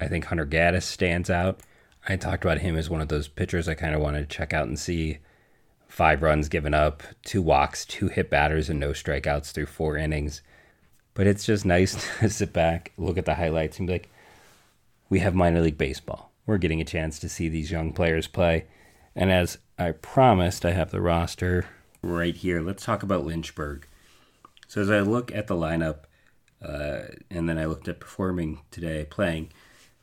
I 0.00 0.08
think 0.08 0.26
Hunter 0.26 0.46
Gaddis 0.46 0.82
stands 0.82 1.30
out. 1.30 1.60
I 2.08 2.16
talked 2.16 2.44
about 2.44 2.58
him 2.58 2.76
as 2.76 2.90
one 2.90 3.00
of 3.00 3.08
those 3.08 3.28
pitchers 3.28 3.68
I 3.68 3.74
kind 3.74 3.94
of 3.94 4.00
wanted 4.00 4.28
to 4.28 4.36
check 4.36 4.52
out 4.52 4.66
and 4.66 4.78
see. 4.78 5.18
Five 5.88 6.22
runs 6.22 6.48
given 6.48 6.74
up, 6.74 7.02
two 7.24 7.40
walks, 7.40 7.84
two 7.84 8.08
hit 8.08 8.28
batters, 8.28 8.68
and 8.68 8.78
no 8.78 8.90
strikeouts 8.90 9.52
through 9.52 9.66
four 9.66 9.96
innings. 9.96 10.42
But 11.16 11.26
it's 11.26 11.46
just 11.46 11.64
nice 11.64 11.94
to 12.20 12.30
sit 12.30 12.52
back, 12.52 12.92
look 12.96 13.18
at 13.18 13.24
the 13.24 13.34
highlights, 13.34 13.78
and 13.78 13.88
be 13.88 13.94
like, 13.94 14.10
we 15.08 15.18
have 15.20 15.34
minor 15.34 15.62
league 15.62 15.78
baseball. 15.78 16.30
We're 16.46 16.58
getting 16.58 16.80
a 16.80 16.84
chance 16.84 17.18
to 17.18 17.28
see 17.28 17.48
these 17.48 17.72
young 17.72 17.92
players 17.92 18.28
play. 18.28 18.66
And 19.16 19.32
as 19.32 19.58
I 19.78 19.92
promised, 19.92 20.64
I 20.64 20.72
have 20.72 20.90
the 20.90 21.00
roster 21.00 21.66
right 22.02 22.36
here. 22.36 22.60
Let's 22.60 22.84
talk 22.84 23.02
about 23.02 23.24
Lynchburg. 23.24 23.88
So 24.68 24.80
as 24.80 24.90
I 24.90 25.00
look 25.00 25.34
at 25.34 25.46
the 25.46 25.54
lineup, 25.54 26.00
uh, 26.62 27.14
and 27.30 27.48
then 27.48 27.58
I 27.58 27.64
looked 27.64 27.88
at 27.88 27.98
performing 27.98 28.60
today, 28.70 29.06
playing, 29.08 29.52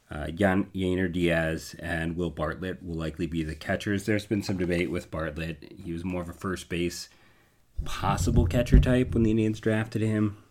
uh, 0.10 0.28
Jan 0.28 0.66
Yainer 0.76 1.12
Diaz 1.12 1.76
and 1.80 2.18
Will 2.18 2.30
Bartlett 2.30 2.84
will 2.84 2.96
likely 2.96 3.28
be 3.28 3.44
the 3.44 3.56
catchers. 3.56 4.06
There's 4.06 4.26
been 4.26 4.44
some 4.44 4.58
debate 4.58 4.90
with 4.90 5.12
Bartlett. 5.12 5.74
He 5.84 5.94
was 5.94 6.04
more 6.04 6.22
of 6.22 6.30
a 6.30 6.34
first 6.34 6.70
base 6.70 7.10
possible 7.86 8.46
catcher 8.46 8.80
type 8.80 9.14
when 9.14 9.24
the 9.24 9.32
Indians 9.32 9.60
drafted 9.60 10.02
him. 10.02 10.43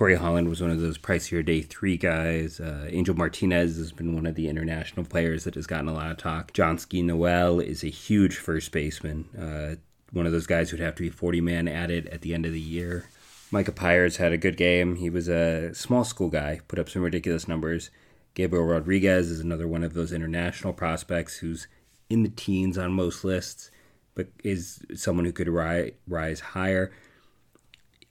Corey 0.00 0.14
Holland 0.14 0.48
was 0.48 0.62
one 0.62 0.70
of 0.70 0.80
those 0.80 0.96
pricier 0.96 1.44
day 1.44 1.60
three 1.60 1.98
guys. 1.98 2.58
Uh, 2.58 2.86
Angel 2.88 3.14
Martinez 3.14 3.76
has 3.76 3.92
been 3.92 4.14
one 4.14 4.24
of 4.24 4.34
the 4.34 4.48
international 4.48 5.04
players 5.04 5.44
that 5.44 5.56
has 5.56 5.66
gotten 5.66 5.90
a 5.90 5.92
lot 5.92 6.10
of 6.10 6.16
talk. 6.16 6.54
Johnsky 6.54 7.04
Noel 7.04 7.60
is 7.60 7.84
a 7.84 7.88
huge 7.88 8.38
first 8.38 8.72
baseman. 8.72 9.28
Uh, 9.38 9.74
one 10.10 10.24
of 10.24 10.32
those 10.32 10.46
guys 10.46 10.70
who'd 10.70 10.80
have 10.80 10.94
to 10.94 11.02
be 11.02 11.10
40 11.10 11.42
man 11.42 11.68
added 11.68 12.06
at 12.06 12.22
the 12.22 12.32
end 12.32 12.46
of 12.46 12.54
the 12.54 12.58
year. 12.58 13.10
Micah 13.50 13.72
Pries 13.72 14.16
had 14.16 14.32
a 14.32 14.38
good 14.38 14.56
game. 14.56 14.96
He 14.96 15.10
was 15.10 15.28
a 15.28 15.74
small 15.74 16.04
school 16.04 16.30
guy, 16.30 16.62
put 16.66 16.78
up 16.78 16.88
some 16.88 17.02
ridiculous 17.02 17.46
numbers. 17.46 17.90
Gabriel 18.32 18.64
Rodriguez 18.64 19.30
is 19.30 19.40
another 19.40 19.68
one 19.68 19.84
of 19.84 19.92
those 19.92 20.14
international 20.14 20.72
prospects 20.72 21.36
who's 21.36 21.66
in 22.08 22.22
the 22.22 22.30
teens 22.30 22.78
on 22.78 22.92
most 22.92 23.22
lists, 23.22 23.70
but 24.14 24.28
is 24.42 24.82
someone 24.94 25.26
who 25.26 25.32
could 25.32 25.48
ri- 25.48 25.92
rise 26.08 26.40
higher. 26.40 26.90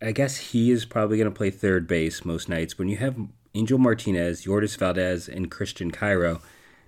I 0.01 0.11
guess 0.11 0.37
he 0.37 0.71
is 0.71 0.85
probably 0.85 1.17
going 1.17 1.31
to 1.31 1.37
play 1.37 1.51
third 1.51 1.87
base 1.87 2.23
most 2.23 2.47
nights. 2.47 2.77
When 2.77 2.87
you 2.87 2.97
have 2.97 3.17
Angel 3.55 3.79
Martinez, 3.79 4.45
Yordys 4.45 4.77
Valdes, 4.77 5.27
and 5.27 5.49
Christian 5.49 5.91
Cairo. 5.91 6.41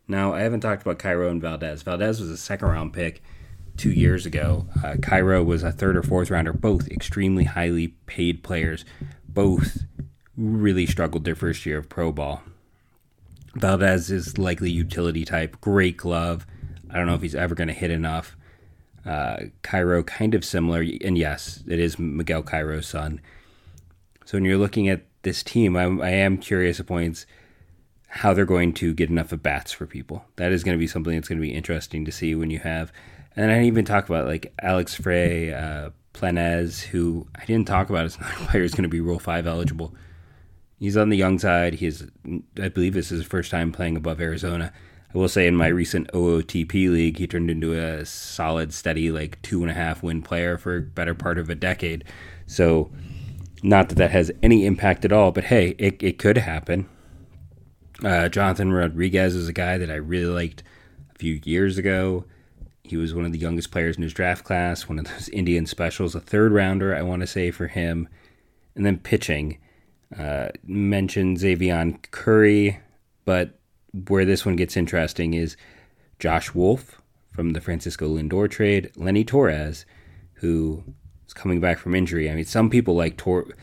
Now, 0.08 0.34
I 0.34 0.42
haven't 0.42 0.62
talked 0.62 0.82
about 0.82 1.00
Cairo 1.00 1.30
and 1.30 1.42
Valdes. 1.42 1.82
Valdes 1.82 2.20
was 2.20 2.30
a 2.30 2.38
second 2.38 2.68
round 2.68 2.94
pick 2.94 3.22
two 3.78 3.92
years 3.92 4.26
ago. 4.26 4.68
Uh, 4.84 4.96
Cairo 5.02 5.44
was 5.44 5.64
a 5.64 5.72
third 5.72 5.98
or 5.98 6.04
fourth 6.04 6.30
rounder, 6.30 6.54
both 6.54 6.88
extremely 6.90 7.46
highly 7.46 7.90
paid 8.06 8.44
players. 8.44 8.86
Both 9.28 9.86
really 10.38 10.86
struggled 10.86 11.26
their 11.26 11.36
first 11.36 11.66
year 11.66 11.80
of 11.80 11.90
pro 11.90 12.12
ball. 12.12 12.44
Valdes 13.56 14.12
is 14.12 14.38
likely 14.38 14.70
utility 14.70 15.26
type, 15.26 15.60
great 15.62 15.98
glove. 15.98 16.46
I 16.90 16.98
don't 16.98 17.08
know 17.08 17.16
if 17.16 17.22
he's 17.22 17.36
ever 17.36 17.56
going 17.56 17.68
to 17.68 17.74
hit 17.74 17.92
enough. 17.92 18.36
Uh, 19.06 19.46
Cairo, 19.64 20.04
kind 20.04 20.36
of 20.36 20.46
similar, 20.46 20.86
and 21.04 21.18
yes, 21.18 21.64
it 21.68 21.80
is 21.80 21.98
Miguel 21.98 22.44
Cairo's 22.44 22.88
son. 22.88 23.20
So 24.26 24.38
when 24.38 24.46
you're 24.46 24.58
looking 24.58 24.88
at 24.90 25.06
this 25.24 25.44
team, 25.44 25.76
I, 25.76 25.84
I 25.84 26.10
am 26.10 26.38
curious 26.38 26.80
at 26.80 26.88
points 26.88 27.26
how 28.08 28.34
they're 28.34 28.46
going 28.46 28.74
to 28.74 28.94
get 28.94 29.10
enough 29.10 29.32
at 29.32 29.42
bats 29.42 29.72
for 29.72 29.86
people. 29.86 30.26
That 30.36 30.52
is 30.52 30.64
going 30.64 30.78
to 30.78 30.80
be 30.80 30.88
something 30.88 31.16
that's 31.16 31.30
going 31.30 31.40
to 31.40 31.48
be 31.48 31.54
interesting 31.54 32.04
to 32.06 32.12
see 32.12 32.36
when 32.36 32.50
you 32.50 32.60
have. 32.60 32.92
And 33.36 33.50
I 33.50 33.56
didn't 33.56 33.68
even 33.68 33.86
talk 33.86 34.10
about 34.10 34.28
like 34.28 34.54
Alex 34.62 34.94
Frey, 34.96 35.54
uh, 35.54 35.92
Planez, 36.14 36.84
who 36.84 37.28
I 37.36 37.46
didn't 37.46 37.68
talk 37.68 37.90
about 37.90 38.06
as 38.06 38.18
another 38.18 38.34
player 38.48 38.64
is 38.64 38.74
going 38.74 38.84
to 38.84 38.90
be 38.90 39.00
Rule 39.00 39.20
Five 39.20 39.48
eligible. 39.48 39.96
He's 40.78 40.98
on 40.98 41.10
the 41.10 41.18
young 41.18 41.40
side. 41.40 41.76
He's, 41.76 42.06
I 42.62 42.70
believe, 42.70 42.94
this 42.94 43.12
is 43.12 43.20
his 43.20 43.28
first 43.28 43.52
time 43.52 43.72
playing 43.72 43.96
above 43.96 44.20
Arizona. 44.20 44.74
I 45.14 45.18
will 45.18 45.28
say 45.28 45.46
in 45.46 45.58
my 45.58 45.68
recent 45.68 46.10
OOTP 46.14 46.90
league, 46.90 47.18
he 47.18 47.28
turned 47.28 47.52
into 47.52 47.74
a 47.74 48.06
solid, 48.06 48.74
steady, 48.74 49.12
like 49.12 49.42
two 49.42 49.62
and 49.62 49.70
a 49.70 49.74
half 49.74 50.02
win 50.02 50.22
player 50.22 50.58
for 50.58 50.78
a 50.78 50.82
better 50.82 51.14
part 51.14 51.38
of 51.38 51.50
a 51.50 51.56
decade. 51.56 52.06
So, 52.48 52.92
not 53.62 53.90
that 53.90 53.96
that 53.96 54.12
has 54.12 54.32
any 54.42 54.66
impact 54.66 55.04
at 55.04 55.12
all, 55.12 55.32
but 55.32 55.46
hey, 55.46 55.76
it, 55.78 56.02
it 56.02 56.18
could 56.18 56.38
happen. 56.38 56.88
Uh, 58.04 58.30
Jonathan 58.30 58.72
Rodriguez 58.72 59.36
is 59.36 59.48
a 59.48 59.54
guy 59.54 59.78
that 59.78 59.92
I 59.92 59.96
really 59.96 60.32
liked 60.32 60.64
a 61.14 61.20
few 61.20 61.42
years 61.44 61.78
ago. 61.78 62.26
He 62.84 62.98
was 62.98 63.14
one 63.14 63.26
of 63.26 63.32
the 63.32 63.38
youngest 63.38 63.72
players 63.72 63.98
in 63.98 64.04
his 64.04 64.14
draft 64.14 64.44
class, 64.44 64.90
one 64.90 64.98
of 64.98 65.06
those 65.06 65.30
Indian 65.30 65.66
specials, 65.66 66.16
a 66.16 66.20
third 66.20 66.52
rounder, 66.52 66.96
I 66.96 67.02
want 67.04 67.22
to 67.22 67.28
say, 67.28 67.52
for 67.52 67.68
him. 67.68 68.08
And 68.76 68.86
then 68.86 68.98
pitching. 68.98 69.58
Uh, 70.18 70.50
mentioned 70.66 71.38
Xzavion 71.38 72.02
Curry, 72.12 72.80
but 73.24 73.61
where 74.08 74.26
this 74.26 74.46
one 74.46 74.56
gets 74.56 74.78
interesting 74.78 75.34
is 75.34 75.58
Josh 76.20 76.54
Wolf 76.54 77.02
from 77.34 77.52
the 77.52 77.62
Francisco 77.62 78.08
Lindor 78.08 78.50
trade, 78.50 78.92
Lenny 78.96 79.24
Torres, 79.24 79.86
who 80.36 80.84
is 81.28 81.34
coming 81.34 81.60
back 81.60 81.78
from 81.78 81.96
injury. 81.96 82.30
I 82.30 82.36
mean, 82.36 82.46
some 82.46 82.70
people 82.70 82.96
like 82.96 83.18
Torres. 83.18 83.54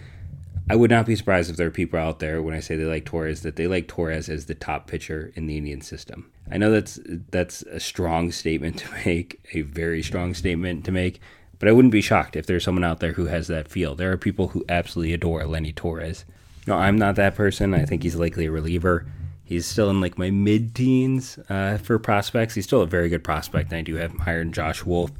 I 0.70 0.76
would 0.76 0.90
not 0.90 1.06
be 1.06 1.16
surprised 1.16 1.48
if 1.50 1.56
there 1.56 1.68
are 1.68 1.70
people 1.70 1.98
out 1.98 2.18
there 2.18 2.42
when 2.42 2.54
I 2.54 2.60
say 2.60 2.76
they 2.76 2.84
like 2.84 3.06
Torres 3.06 3.40
that 3.40 3.56
they 3.56 3.66
like 3.66 3.88
Torres 3.88 4.28
as 4.28 4.46
the 4.46 4.54
top 4.54 4.86
pitcher 4.86 5.32
in 5.34 5.46
the 5.46 5.56
Indian 5.56 5.80
system. 5.80 6.30
I 6.50 6.58
know 6.58 6.70
that's 6.70 6.98
that's 7.30 7.62
a 7.62 7.80
strong 7.80 8.32
statement 8.32 8.78
to 8.80 8.92
make, 9.06 9.40
a 9.54 9.62
very 9.62 10.02
strong 10.02 10.34
statement 10.34 10.84
to 10.84 10.92
make, 10.92 11.20
but 11.58 11.68
I 11.68 11.72
wouldn't 11.72 11.92
be 11.92 12.02
shocked 12.02 12.36
if 12.36 12.46
there's 12.46 12.64
someone 12.64 12.84
out 12.84 13.00
there 13.00 13.12
who 13.12 13.26
has 13.26 13.46
that 13.46 13.68
feel. 13.68 13.94
There 13.94 14.12
are 14.12 14.18
people 14.18 14.48
who 14.48 14.64
absolutely 14.68 15.14
adore 15.14 15.46
Lenny 15.46 15.72
Torres. 15.72 16.26
No, 16.66 16.76
I'm 16.76 16.96
not 16.96 17.16
that 17.16 17.34
person. 17.34 17.72
I 17.72 17.86
think 17.86 18.02
he's 18.02 18.16
likely 18.16 18.44
a 18.46 18.50
reliever. 18.50 19.06
He's 19.48 19.64
still 19.64 19.88
in 19.88 20.02
like 20.02 20.18
my 20.18 20.30
mid 20.30 20.74
teens 20.74 21.38
uh, 21.48 21.78
for 21.78 21.98
prospects. 21.98 22.54
He's 22.54 22.66
still 22.66 22.82
a 22.82 22.86
very 22.86 23.08
good 23.08 23.24
prospect, 23.24 23.70
and 23.70 23.78
I 23.78 23.80
do 23.80 23.94
have 23.94 24.10
him 24.10 24.18
higher 24.18 24.40
than 24.40 24.52
Josh 24.52 24.84
Wolf. 24.84 25.10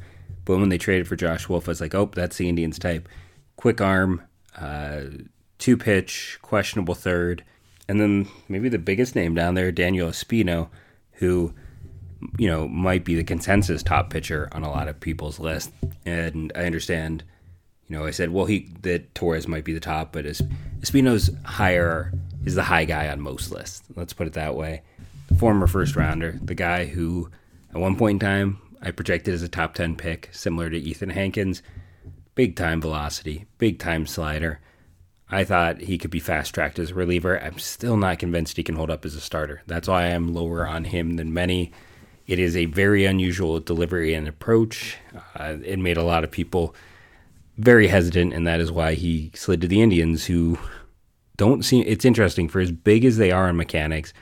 But 0.44 0.58
when 0.58 0.68
they 0.68 0.76
traded 0.76 1.08
for 1.08 1.16
Josh 1.16 1.48
Wolf, 1.48 1.66
I 1.66 1.70
was 1.70 1.80
like, 1.80 1.94
oh, 1.94 2.10
that's 2.14 2.36
the 2.36 2.46
Indians 2.46 2.78
type. 2.78 3.08
Quick 3.56 3.80
arm, 3.80 4.20
uh, 4.54 5.04
two 5.56 5.78
pitch, 5.78 6.38
questionable 6.42 6.94
third. 6.94 7.42
And 7.88 8.02
then 8.02 8.28
maybe 8.50 8.68
the 8.68 8.78
biggest 8.78 9.14
name 9.14 9.34
down 9.34 9.54
there, 9.54 9.72
Daniel 9.72 10.10
Espino, 10.10 10.68
who, 11.12 11.54
you 12.36 12.48
know, 12.48 12.68
might 12.68 13.06
be 13.06 13.14
the 13.14 13.24
consensus 13.24 13.82
top 13.82 14.10
pitcher 14.10 14.50
on 14.52 14.62
a 14.62 14.70
lot 14.70 14.88
of 14.88 15.00
people's 15.00 15.38
list. 15.38 15.70
And 16.04 16.52
I 16.54 16.64
understand 16.66 17.24
you 17.88 17.96
know, 17.96 18.04
I 18.04 18.10
said, 18.10 18.30
well, 18.30 18.44
he 18.44 18.68
that 18.82 19.14
Torres 19.14 19.48
might 19.48 19.64
be 19.64 19.72
the 19.72 19.80
top, 19.80 20.12
but 20.12 20.26
Espino's 20.26 21.30
higher 21.44 22.12
is 22.48 22.54
the 22.54 22.62
high 22.64 22.86
guy 22.86 23.08
on 23.08 23.20
most 23.20 23.52
lists. 23.52 23.82
Let's 23.94 24.14
put 24.14 24.26
it 24.26 24.32
that 24.32 24.56
way. 24.56 24.82
The 25.28 25.34
former 25.34 25.66
first 25.66 25.94
rounder, 25.96 26.38
the 26.42 26.54
guy 26.54 26.86
who 26.86 27.30
at 27.74 27.80
one 27.80 27.94
point 27.94 28.22
in 28.22 28.26
time 28.26 28.58
I 28.80 28.90
projected 28.90 29.34
as 29.34 29.42
a 29.42 29.48
top 29.48 29.74
ten 29.74 29.96
pick, 29.96 30.30
similar 30.32 30.70
to 30.70 30.78
Ethan 30.78 31.10
Hankins, 31.10 31.62
big 32.34 32.56
time 32.56 32.80
velocity, 32.80 33.46
big 33.58 33.78
time 33.78 34.06
slider. 34.06 34.60
I 35.30 35.44
thought 35.44 35.82
he 35.82 35.98
could 35.98 36.10
be 36.10 36.20
fast 36.20 36.54
tracked 36.54 36.78
as 36.78 36.90
a 36.90 36.94
reliever. 36.94 37.38
I'm 37.38 37.58
still 37.58 37.98
not 37.98 38.18
convinced 38.18 38.56
he 38.56 38.62
can 38.62 38.76
hold 38.76 38.90
up 38.90 39.04
as 39.04 39.14
a 39.14 39.20
starter. 39.20 39.60
That's 39.66 39.86
why 39.86 40.06
I'm 40.06 40.32
lower 40.32 40.66
on 40.66 40.84
him 40.84 41.16
than 41.16 41.34
many. 41.34 41.70
It 42.26 42.38
is 42.38 42.56
a 42.56 42.64
very 42.64 43.04
unusual 43.04 43.60
delivery 43.60 44.14
and 44.14 44.26
approach. 44.26 44.96
Uh, 45.36 45.56
it 45.62 45.78
made 45.78 45.98
a 45.98 46.02
lot 46.02 46.24
of 46.24 46.30
people 46.30 46.74
very 47.58 47.88
hesitant, 47.88 48.32
and 48.32 48.46
that 48.46 48.60
is 48.60 48.72
why 48.72 48.94
he 48.94 49.30
slid 49.34 49.60
to 49.60 49.68
the 49.68 49.82
Indians, 49.82 50.24
who 50.24 50.58
don't 51.38 51.64
seem. 51.64 51.84
It's 51.86 52.04
interesting 52.04 52.48
for 52.48 52.60
as 52.60 52.70
big 52.70 53.06
as 53.06 53.16
they 53.16 53.32
are 53.32 53.48
in 53.48 53.56
mechanics, 53.56 54.12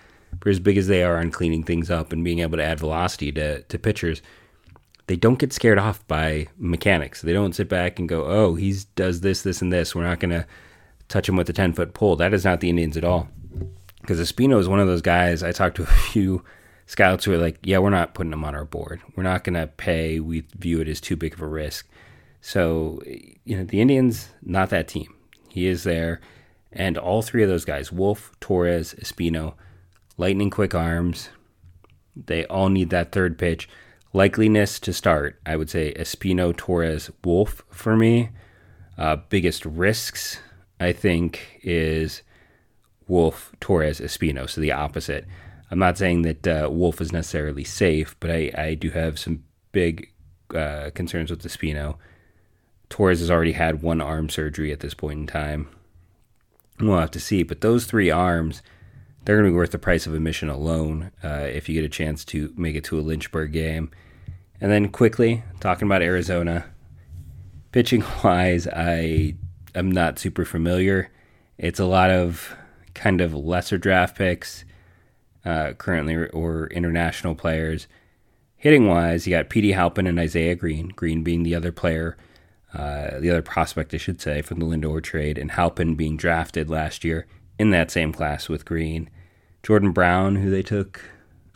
for 0.40 0.50
as 0.50 0.61
big 0.61 0.76
as 0.76 0.87
they 0.87 1.02
are 1.02 1.18
on 1.18 1.33
cleaning 1.33 1.64
things 1.64 1.90
up 1.90 2.12
and 2.12 2.22
being 2.22 2.38
able 2.38 2.59
to 2.59 2.62
add 2.62 2.79
velocity 2.79 3.33
to 3.33 3.62
to 3.62 3.79
pitchers. 3.79 4.22
They 5.09 5.16
don't 5.16 5.38
get 5.38 5.52
scared 5.52 5.79
off 5.79 6.07
by 6.07 6.48
mechanics. 6.59 7.22
They 7.22 7.33
don't 7.33 7.55
sit 7.55 7.68
back 7.68 7.98
and 7.98 8.09
go, 8.09 8.24
"Oh, 8.24 8.55
he 8.55 8.76
does 8.94 9.22
this, 9.22 9.42
this, 9.42 9.61
and 9.61 9.72
this. 9.72 9.94
We're 9.94 10.05
not 10.05 10.20
going 10.20 10.31
to 10.31 10.46
touch 11.09 11.29
him 11.29 11.37
with 11.37 11.48
a 11.48 11.52
ten 11.52 11.72
foot 11.72 11.94
pole." 11.94 12.14
That 12.16 12.35
is 12.35 12.44
not 12.44 12.61
the 12.61 12.70
Indians 12.70 12.96
at 12.96 13.05
all. 13.05 13.29
Because 14.00 14.20
Espino 14.20 14.61
is 14.61 14.68
one 14.68 14.79
of 14.79 14.87
those 14.87 15.02
guys. 15.02 15.42
I 15.42 15.50
talked 15.50 15.76
to 15.76 15.83
a 15.83 15.87
few 16.12 16.44
scouts 16.87 17.24
who 17.24 17.33
are 17.33 17.38
like, 17.38 17.59
"Yeah, 17.62 17.79
we're 17.79 17.90
not 17.90 18.14
putting 18.14 18.33
him 18.33 18.44
on 18.44 18.55
our 18.55 18.64
board. 18.64 19.00
We're 19.16 19.22
not 19.22 19.42
going 19.42 19.55
to 19.55 19.66
pay. 19.66 20.20
We 20.20 20.44
view 20.59 20.81
it 20.81 20.88
as 20.88 21.00
too 21.00 21.16
big 21.16 21.33
of 21.35 21.40
a 21.40 21.46
risk." 21.46 21.88
So, 22.42 23.02
you 23.44 23.57
know, 23.57 23.64
the 23.64 23.81
Indians, 23.81 24.29
not 24.42 24.70
that 24.70 24.87
team. 24.87 25.12
He 25.48 25.66
is 25.66 25.83
there. 25.83 26.20
And 26.77 26.99
all 26.99 27.23
three 27.23 27.43
of 27.43 27.49
those 27.49 27.65
guys, 27.65 27.91
Wolf, 27.91 28.33
Torres, 28.39 28.95
Espino, 29.01 29.55
lightning 30.19 30.51
quick 30.51 30.75
arms, 30.75 31.31
they 32.15 32.45
all 32.47 32.69
need 32.69 32.91
that 32.91 33.12
third 33.12 33.39
pitch. 33.39 33.67
Likeliness 34.12 34.79
to 34.81 34.93
start, 34.93 35.41
I 35.47 35.57
would 35.57 35.71
say 35.71 35.95
Espino, 35.95 36.55
Torres, 36.55 37.11
Wolf 37.25 37.65
for 37.71 37.97
me. 37.97 38.29
Uh, 38.99 39.17
biggest 39.17 39.65
risks, 39.65 40.39
I 40.79 40.93
think, 40.93 41.61
is 41.62 42.23
Wolf, 43.09 43.53
Torres, 43.59 43.99
Espino. 43.99 44.49
So 44.49 44.61
the 44.61 44.73
opposite. 44.73 45.27
I'm 45.71 45.79
not 45.79 45.97
saying 45.97 46.23
that 46.23 46.47
uh, 46.47 46.69
Wolf 46.71 47.01
is 47.01 47.11
necessarily 47.11 47.65
safe, 47.65 48.15
but 48.21 48.31
I, 48.31 48.53
I 48.57 48.75
do 48.75 48.91
have 48.91 49.19
some 49.19 49.45
big 49.73 50.12
uh, 50.55 50.91
concerns 50.95 51.31
with 51.31 51.43
Espino. 51.43 51.97
Torres 52.91 53.21
has 53.21 53.31
already 53.31 53.53
had 53.53 53.83
one 53.83 54.03
arm 54.03 54.29
surgery 54.29 54.73
at 54.73 54.81
this 54.81 54.95
point 54.95 55.21
in 55.21 55.27
time. 55.27 55.69
We'll 56.81 56.99
have 56.99 57.11
to 57.12 57.21
see. 57.21 57.43
But 57.43 57.61
those 57.61 57.87
three 57.87 58.11
arms 58.11 58.62
they're 59.27 59.37
going 59.37 59.47
to 59.47 59.51
be 59.51 59.57
worth 59.57 59.73
the 59.73 59.79
price 59.79 60.07
of 60.07 60.15
admission 60.15 60.49
alone 60.49 61.11
uh, 61.23 61.49
if 61.51 61.69
you 61.69 61.75
get 61.75 61.85
a 61.85 61.89
chance 61.89 62.25
to 62.25 62.55
make 62.57 62.77
it 62.77 62.85
to 62.85 62.99
a 62.99 63.03
Lynchburg 63.03 63.53
game. 63.53 63.91
And 64.61 64.71
then 64.71 64.89
quickly 64.89 65.43
talking 65.59 65.87
about 65.87 66.01
Arizona, 66.01 66.67
pitching 67.73 68.05
wise, 68.25 68.69
I 68.69 69.35
am 69.75 69.91
not 69.91 70.21
super 70.21 70.45
familiar. 70.45 71.11
It's 71.59 71.81
a 71.81 71.87
lot 71.87 72.11
of 72.11 72.57
kind 72.95 73.21
of 73.21 73.35
lesser 73.35 73.79
draft 73.79 74.17
picks 74.17 74.65
uh, 75.45 75.73
currently 75.73 76.15
or 76.15 76.69
international 76.69 77.35
players. 77.35 77.89
Hitting 78.55 78.87
wise, 78.87 79.27
you 79.27 79.35
got 79.35 79.51
Petey 79.51 79.73
Halpin 79.73 80.07
and 80.07 80.21
Isaiah 80.21 80.55
Greene. 80.55 80.89
Greene 80.91 81.25
being 81.25 81.43
the 81.43 81.55
other 81.57 81.73
player, 81.73 82.17
uh, 82.77 83.21
the 83.21 83.31
other 83.31 83.43
prospect, 83.43 83.95
I 83.95 83.97
should 83.97 84.21
say, 84.21 84.43
from 84.43 84.61
the 84.61 84.67
Lindor 84.67 85.03
trade, 85.03 85.39
and 85.39 85.53
Halpin 85.53 85.95
being 85.95 86.17
drafted 86.17 86.69
last 86.69 87.05
year 87.05 87.27
in 87.59 87.71
that 87.71 87.91
same 87.91 88.12
class 88.12 88.49
with 88.49 88.67
Greene. 88.67 89.09
Jordan 89.62 89.93
Brown, 89.93 90.37
who 90.37 90.51
they 90.51 90.62
took, 90.62 91.03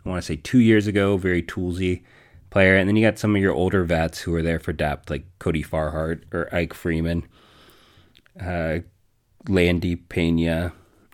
I 0.03 0.09
want 0.09 0.21
to 0.21 0.25
say 0.25 0.35
two 0.35 0.59
years 0.59 0.87
ago, 0.87 1.17
very 1.17 1.43
toolsy 1.43 2.01
player. 2.49 2.75
And 2.75 2.89
then 2.89 2.95
you 2.95 3.05
got 3.05 3.19
some 3.19 3.35
of 3.35 3.41
your 3.41 3.53
older 3.53 3.83
vets 3.83 4.19
who 4.19 4.33
are 4.33 4.41
there 4.41 4.59
for 4.59 4.73
depth, 4.73 5.09
like 5.09 5.25
Cody 5.37 5.63
Farhat 5.63 6.23
or 6.33 6.53
Ike 6.53 6.73
Freeman, 6.73 7.27
uh, 8.39 8.79
Landy 9.47 9.95
Pena. 9.95 10.73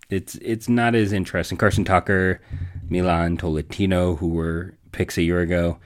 It's 0.10 0.36
it's 0.36 0.70
not 0.70 0.96
as 0.96 1.12
interesting. 1.12 1.58
Carson 1.58 1.84
Tucker, 1.84 2.42
Milan 2.90 3.36
Tolentino, 3.36 4.16
who 4.16 4.30
were 4.30 4.78
picks 4.94 5.18
a 5.18 5.22
year 5.22 5.42
ago. 5.42 5.80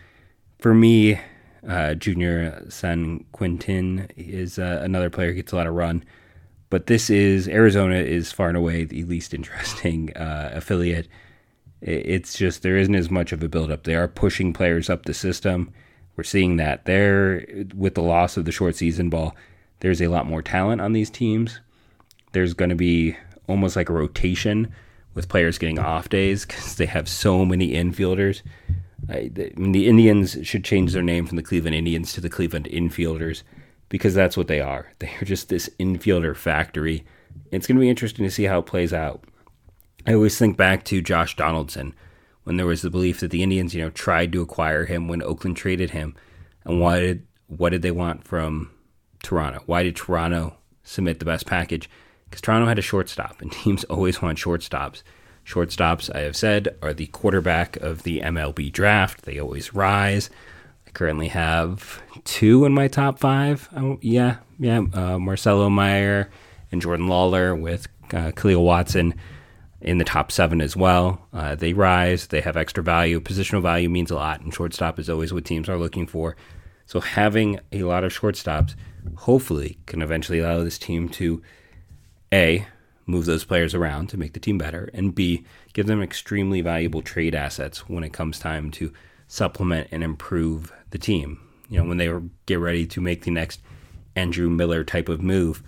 For 0.60 0.76
me, 0.76 1.20
uh, 1.68 1.94
Junior 1.94 2.64
Sanquintin 2.68 4.10
is 4.16 4.58
uh, 4.58 4.80
another 4.82 5.10
player 5.10 5.30
who 5.30 5.36
gets 5.36 5.52
a 5.52 5.56
lot 5.56 5.68
of 5.68 5.74
run. 5.74 6.04
But 6.70 6.88
this 6.88 7.10
is 7.10 7.48
Arizona 7.48 7.96
is 7.96 8.32
far 8.32 8.48
and 8.48 8.58
away 8.58 8.86
the 8.86 9.04
least 9.04 9.34
interesting 9.34 10.14
uh, 10.16 10.52
affiliate. 10.54 11.08
It's 11.82 12.38
just 12.38 12.62
there 12.62 12.78
isn't 12.78 12.96
as 12.96 13.10
much 13.10 13.32
of 13.32 13.44
a 13.44 13.50
buildup. 13.50 13.84
They 13.84 13.96
are 13.96 14.08
pushing 14.08 14.54
players 14.54 14.90
up 14.90 15.06
the 15.06 15.14
system. 15.14 15.72
We're 16.16 16.24
seeing 16.24 16.58
that 16.58 16.86
there 16.86 17.46
with 17.76 17.96
the 17.96 18.04
loss 18.04 18.38
of 18.38 18.46
the 18.46 18.52
short 18.52 18.76
season 18.76 19.10
ball. 19.10 19.36
There's 19.80 20.02
a 20.02 20.08
lot 20.08 20.28
more 20.28 20.42
talent 20.44 20.80
on 20.80 20.94
these 20.94 21.10
teams. 21.10 21.60
There's 22.34 22.54
going 22.54 22.70
to 22.70 22.76
be 22.76 23.18
almost 23.48 23.76
like 23.76 23.90
a 23.90 23.94
rotation 23.94 24.72
with 25.14 25.28
players 25.28 25.58
getting 25.58 25.80
off 25.80 26.10
days 26.10 26.46
because 26.46 26.76
they 26.76 26.86
have 26.86 27.10
so 27.10 27.44
many 27.44 27.72
infielders. 27.72 28.42
I, 29.10 29.30
the, 29.34 29.52
I 29.56 29.60
mean, 29.60 29.72
the 29.72 29.88
Indians 29.88 30.38
should 30.44 30.64
change 30.64 30.94
their 30.94 31.02
name 31.02 31.26
from 31.26 31.38
the 31.38 31.44
Cleveland 31.44 31.76
Indians 31.76 32.14
to 32.14 32.22
the 32.22 32.30
Cleveland 32.30 32.68
Infielders 32.72 33.44
because 33.90 34.14
that's 34.14 34.38
what 34.38 34.48
they 34.48 34.62
are. 34.62 34.92
They 35.00 35.12
are 35.22 35.26
just 35.26 35.50
this 35.50 35.70
infielder 35.80 36.36
factory. 36.36 37.06
It's 37.52 37.68
going 37.68 37.76
to 37.76 37.82
be 37.82 37.90
interesting 37.90 38.26
to 38.26 38.32
see 38.32 38.46
how 38.46 38.60
it 38.60 38.66
plays 38.66 38.94
out. 38.94 39.24
I 40.08 40.14
always 40.14 40.38
think 40.38 40.58
back 40.58 40.84
to 40.86 41.02
Josh 41.02 41.36
Donaldson 41.36 41.94
when 42.44 42.58
there 42.58 42.66
was 42.66 42.82
the 42.82 42.90
belief 42.90 43.20
that 43.20 43.32
the 43.32 43.44
Indians, 43.44 43.76
you 43.76 43.84
know, 43.84 43.92
tried 43.92 44.32
to 44.32 44.42
acquire 44.42 44.86
him 44.86 45.08
when 45.08 45.22
Oakland 45.22 45.58
traded 45.58 45.92
him, 45.92 46.16
and 46.66 46.80
what 46.82 47.00
did 47.00 47.28
what 47.48 47.70
did 47.70 47.82
they 47.82 47.92
want 47.92 48.24
from 48.24 48.72
Toronto? 49.22 49.62
Why 49.66 49.84
did 49.84 49.96
Toronto 49.96 50.58
submit 50.84 51.20
the 51.20 51.26
best 51.26 51.46
package? 51.46 51.90
Because 52.26 52.42
Toronto 52.42 52.68
had 52.68 52.80
a 52.80 52.84
shortstop, 52.84 53.42
and 53.42 53.52
teams 53.52 53.84
always 53.86 54.22
want 54.22 54.38
shortstops. 54.38 55.04
Shortstops, 55.46 56.14
I 56.16 56.22
have 56.22 56.36
said, 56.36 56.76
are 56.82 56.94
the 56.94 57.08
quarterback 57.08 57.78
of 57.78 58.04
the 58.04 58.22
MLB 58.22 58.72
draft. 58.72 59.24
They 59.24 59.40
always 59.40 59.74
rise. 59.74 60.30
I 60.88 60.92
currently 60.92 61.30
have 61.30 62.02
two 62.24 62.66
in 62.66 62.74
my 62.74 62.88
top 62.88 63.20
five. 63.20 63.68
Oh, 63.76 63.98
yeah, 64.02 64.38
yeah. 64.60 64.82
Uh, 64.94 65.20
Marcelo 65.20 65.70
Meyer 65.70 66.30
and 66.72 66.82
Jordan 66.82 67.08
Lawlar 67.08 67.60
with 67.60 67.88
uh, 68.14 68.32
Khalil 68.32 68.64
Watson 68.64 69.16
in 69.82 69.98
the 69.98 70.06
top 70.06 70.32
seven 70.32 70.62
as 70.62 70.76
well. 70.76 71.28
Uh, 71.34 71.56
they 71.56 71.74
rise. 71.74 72.28
They 72.28 72.42
have 72.42 72.56
extra 72.56 72.84
value. 72.84 73.20
Positional 73.20 73.62
value 73.62 73.90
means 73.90 74.12
a 74.12 74.16
lot, 74.16 74.42
and 74.42 74.54
shortstop 74.54 75.00
is 75.00 75.10
always 75.10 75.34
what 75.34 75.46
teams 75.46 75.68
are 75.68 75.78
looking 75.78 76.08
for. 76.08 76.36
So 76.86 77.00
having 77.00 77.60
a 77.72 77.84
lot 77.84 78.04
of 78.04 78.14
shortstops 78.14 78.76
hopefully 79.16 79.80
can 79.86 80.02
eventually 80.02 80.40
allow 80.40 80.64
this 80.64 80.78
team 80.78 81.10
to 81.10 81.42
a 82.34 82.68
move 83.12 83.26
those 83.26 83.44
players 83.44 83.76
around 83.76 84.08
to 84.08 84.18
make 84.18 84.34
the 84.34 84.40
team 84.40 84.58
better, 84.58 84.90
and 84.94 85.14
b 85.14 85.46
give 85.74 85.88
them 85.88 86.02
extremely 86.02 86.62
valuable 86.62 87.02
trade 87.02 87.36
assets 87.36 87.88
when 87.90 88.04
it 88.04 88.14
comes 88.14 88.40
time 88.40 88.72
to 88.72 88.92
supplement 89.28 89.88
and 89.92 90.04
improve 90.04 90.74
the 90.90 90.98
team. 90.98 91.40
You 91.70 91.80
know, 91.80 91.88
when 91.88 91.98
they 91.98 92.12
get 92.46 92.60
ready 92.60 92.86
to 92.88 93.00
make 93.02 93.24
the 93.24 93.32
next 93.32 93.62
Andrew 94.16 94.50
Miller 94.50 94.84
type 94.84 95.08
of 95.08 95.22
move, 95.22 95.64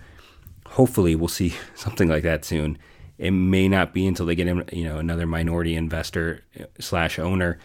hopefully 0.66 1.14
we'll 1.14 1.28
see 1.28 1.54
something 1.74 2.08
like 2.08 2.22
that 2.24 2.44
soon. 2.44 2.78
It 3.16 3.30
may 3.30 3.68
not 3.68 3.94
be 3.94 4.06
until 4.06 4.26
they 4.26 4.34
get 4.34 4.46
you 4.72 4.84
know 4.84 4.98
another 4.98 5.26
minority 5.26 5.76
investor 5.76 6.42
uh, 6.58 6.64
slash 6.80 7.18
owner 7.18 7.58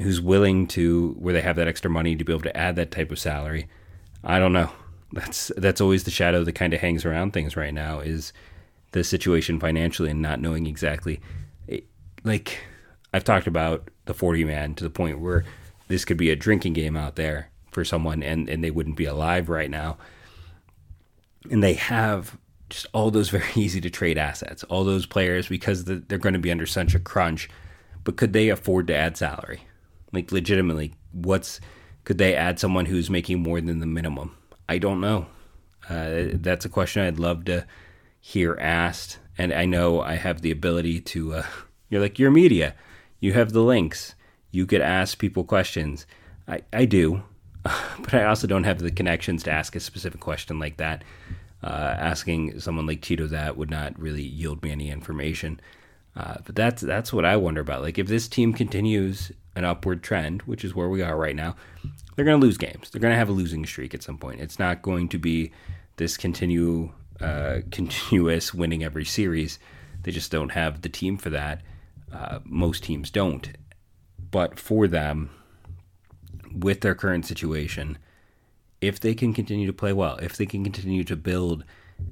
who's 0.00 0.20
willing 0.20 0.66
to 0.66 1.14
where 1.18 1.34
they 1.34 1.40
have 1.40 1.56
that 1.56 1.68
extra 1.68 1.90
money 1.90 2.16
to 2.16 2.24
be 2.24 2.32
able 2.32 2.42
to 2.42 2.56
add 2.56 2.76
that 2.76 2.90
type 2.90 3.10
of 3.10 3.18
salary. 3.18 3.68
I 4.22 4.38
don't 4.38 4.52
know. 4.52 4.70
That's 5.12 5.52
that's 5.56 5.80
always 5.80 6.04
the 6.04 6.10
shadow 6.10 6.44
that 6.44 6.52
kind 6.52 6.72
of 6.72 6.80
hangs 6.80 7.04
around 7.04 7.32
things 7.32 7.56
right 7.56 7.74
now 7.74 8.00
is 8.00 8.32
the 8.94 9.04
situation 9.04 9.60
financially 9.60 10.10
and 10.10 10.22
not 10.22 10.40
knowing 10.40 10.66
exactly 10.66 11.20
like 12.24 12.58
I've 13.12 13.24
talked 13.24 13.46
about 13.46 13.90
the 14.06 14.14
40 14.14 14.44
man 14.44 14.74
to 14.74 14.84
the 14.84 14.90
point 14.90 15.20
where 15.20 15.44
this 15.88 16.04
could 16.04 16.16
be 16.16 16.30
a 16.30 16.36
drinking 16.36 16.72
game 16.72 16.96
out 16.96 17.16
there 17.16 17.50
for 17.70 17.84
someone 17.84 18.22
and, 18.22 18.48
and 18.48 18.64
they 18.64 18.70
wouldn't 18.70 18.96
be 18.96 19.04
alive 19.04 19.48
right 19.48 19.70
now. 19.70 19.98
And 21.50 21.62
they 21.62 21.74
have 21.74 22.36
just 22.70 22.86
all 22.92 23.10
those 23.10 23.28
very 23.30 23.44
easy 23.54 23.80
to 23.82 23.90
trade 23.90 24.18
assets, 24.18 24.64
all 24.64 24.84
those 24.84 25.06
players 25.06 25.48
because 25.48 25.84
they're 25.84 26.18
going 26.18 26.32
to 26.32 26.38
be 26.38 26.50
under 26.50 26.66
such 26.66 26.94
a 26.94 26.98
crunch. 26.98 27.48
But 28.02 28.16
could 28.16 28.32
they 28.32 28.48
afford 28.48 28.88
to 28.88 28.96
add 28.96 29.16
salary? 29.16 29.62
Like, 30.12 30.30
legitimately, 30.30 30.92
what's 31.12 31.60
could 32.04 32.18
they 32.18 32.34
add 32.34 32.60
someone 32.60 32.84
who's 32.84 33.08
making 33.08 33.42
more 33.42 33.60
than 33.60 33.80
the 33.80 33.86
minimum? 33.86 34.36
I 34.68 34.78
don't 34.78 35.00
know. 35.00 35.26
Uh, 35.88 36.26
that's 36.34 36.64
a 36.64 36.68
question 36.68 37.02
I'd 37.02 37.18
love 37.18 37.46
to 37.46 37.66
hear 38.26 38.56
asked. 38.58 39.18
And 39.36 39.52
I 39.52 39.66
know 39.66 40.00
I 40.00 40.14
have 40.14 40.40
the 40.40 40.50
ability 40.50 41.00
to, 41.00 41.34
uh, 41.34 41.46
you're 41.90 42.00
like, 42.00 42.18
you're 42.18 42.30
media 42.30 42.74
you 43.24 43.32
have 43.32 43.52
the 43.52 43.62
links. 43.62 44.14
You 44.50 44.66
could 44.66 44.82
ask 44.82 45.16
people 45.16 45.44
questions. 45.44 46.04
I, 46.46 46.60
I 46.74 46.84
do, 46.84 47.22
but 47.62 48.12
I 48.12 48.24
also 48.24 48.46
don't 48.46 48.64
have 48.64 48.78
the 48.78 48.90
connections 48.90 49.42
to 49.44 49.50
ask 49.50 49.74
a 49.74 49.80
specific 49.80 50.20
question 50.20 50.58
like 50.58 50.76
that. 50.76 51.02
Uh, 51.62 51.96
asking 51.98 52.60
someone 52.60 52.86
like 52.86 53.00
Tito 53.00 53.26
that 53.28 53.56
would 53.56 53.70
not 53.70 53.98
really 53.98 54.22
yield 54.22 54.62
me 54.62 54.70
any 54.70 54.90
information. 54.90 55.58
Uh, 56.14 56.34
but 56.44 56.54
that's 56.54 56.82
that's 56.82 57.14
what 57.14 57.24
I 57.24 57.38
wonder 57.38 57.62
about. 57.62 57.80
Like 57.80 57.98
if 57.98 58.08
this 58.08 58.28
team 58.28 58.52
continues 58.52 59.32
an 59.56 59.64
upward 59.64 60.02
trend, 60.02 60.42
which 60.42 60.62
is 60.62 60.74
where 60.74 60.90
we 60.90 61.00
are 61.00 61.16
right 61.16 61.34
now, 61.34 61.56
they're 62.14 62.26
going 62.26 62.38
to 62.38 62.46
lose 62.46 62.58
games. 62.58 62.90
They're 62.90 63.00
going 63.00 63.14
to 63.14 63.18
have 63.18 63.30
a 63.30 63.32
losing 63.32 63.64
streak 63.64 63.94
at 63.94 64.02
some 64.02 64.18
point. 64.18 64.42
It's 64.42 64.58
not 64.58 64.82
going 64.82 65.08
to 65.08 65.18
be 65.18 65.50
this 65.96 66.18
continue 66.18 66.92
uh, 67.20 67.60
continuous 67.70 68.52
winning 68.52 68.82
every 68.82 69.04
series. 69.04 69.58
They 70.02 70.10
just 70.10 70.30
don't 70.30 70.50
have 70.50 70.82
the 70.82 70.88
team 70.88 71.16
for 71.16 71.30
that. 71.30 71.62
Uh, 72.12 72.40
most 72.44 72.84
teams 72.84 73.10
don't. 73.10 73.48
But 74.30 74.58
for 74.58 74.86
them, 74.86 75.30
with 76.54 76.80
their 76.80 76.94
current 76.94 77.26
situation, 77.26 77.98
if 78.80 79.00
they 79.00 79.14
can 79.14 79.32
continue 79.32 79.66
to 79.66 79.72
play 79.72 79.92
well, 79.92 80.16
if 80.16 80.36
they 80.36 80.46
can 80.46 80.62
continue 80.64 81.04
to 81.04 81.16
build, 81.16 81.64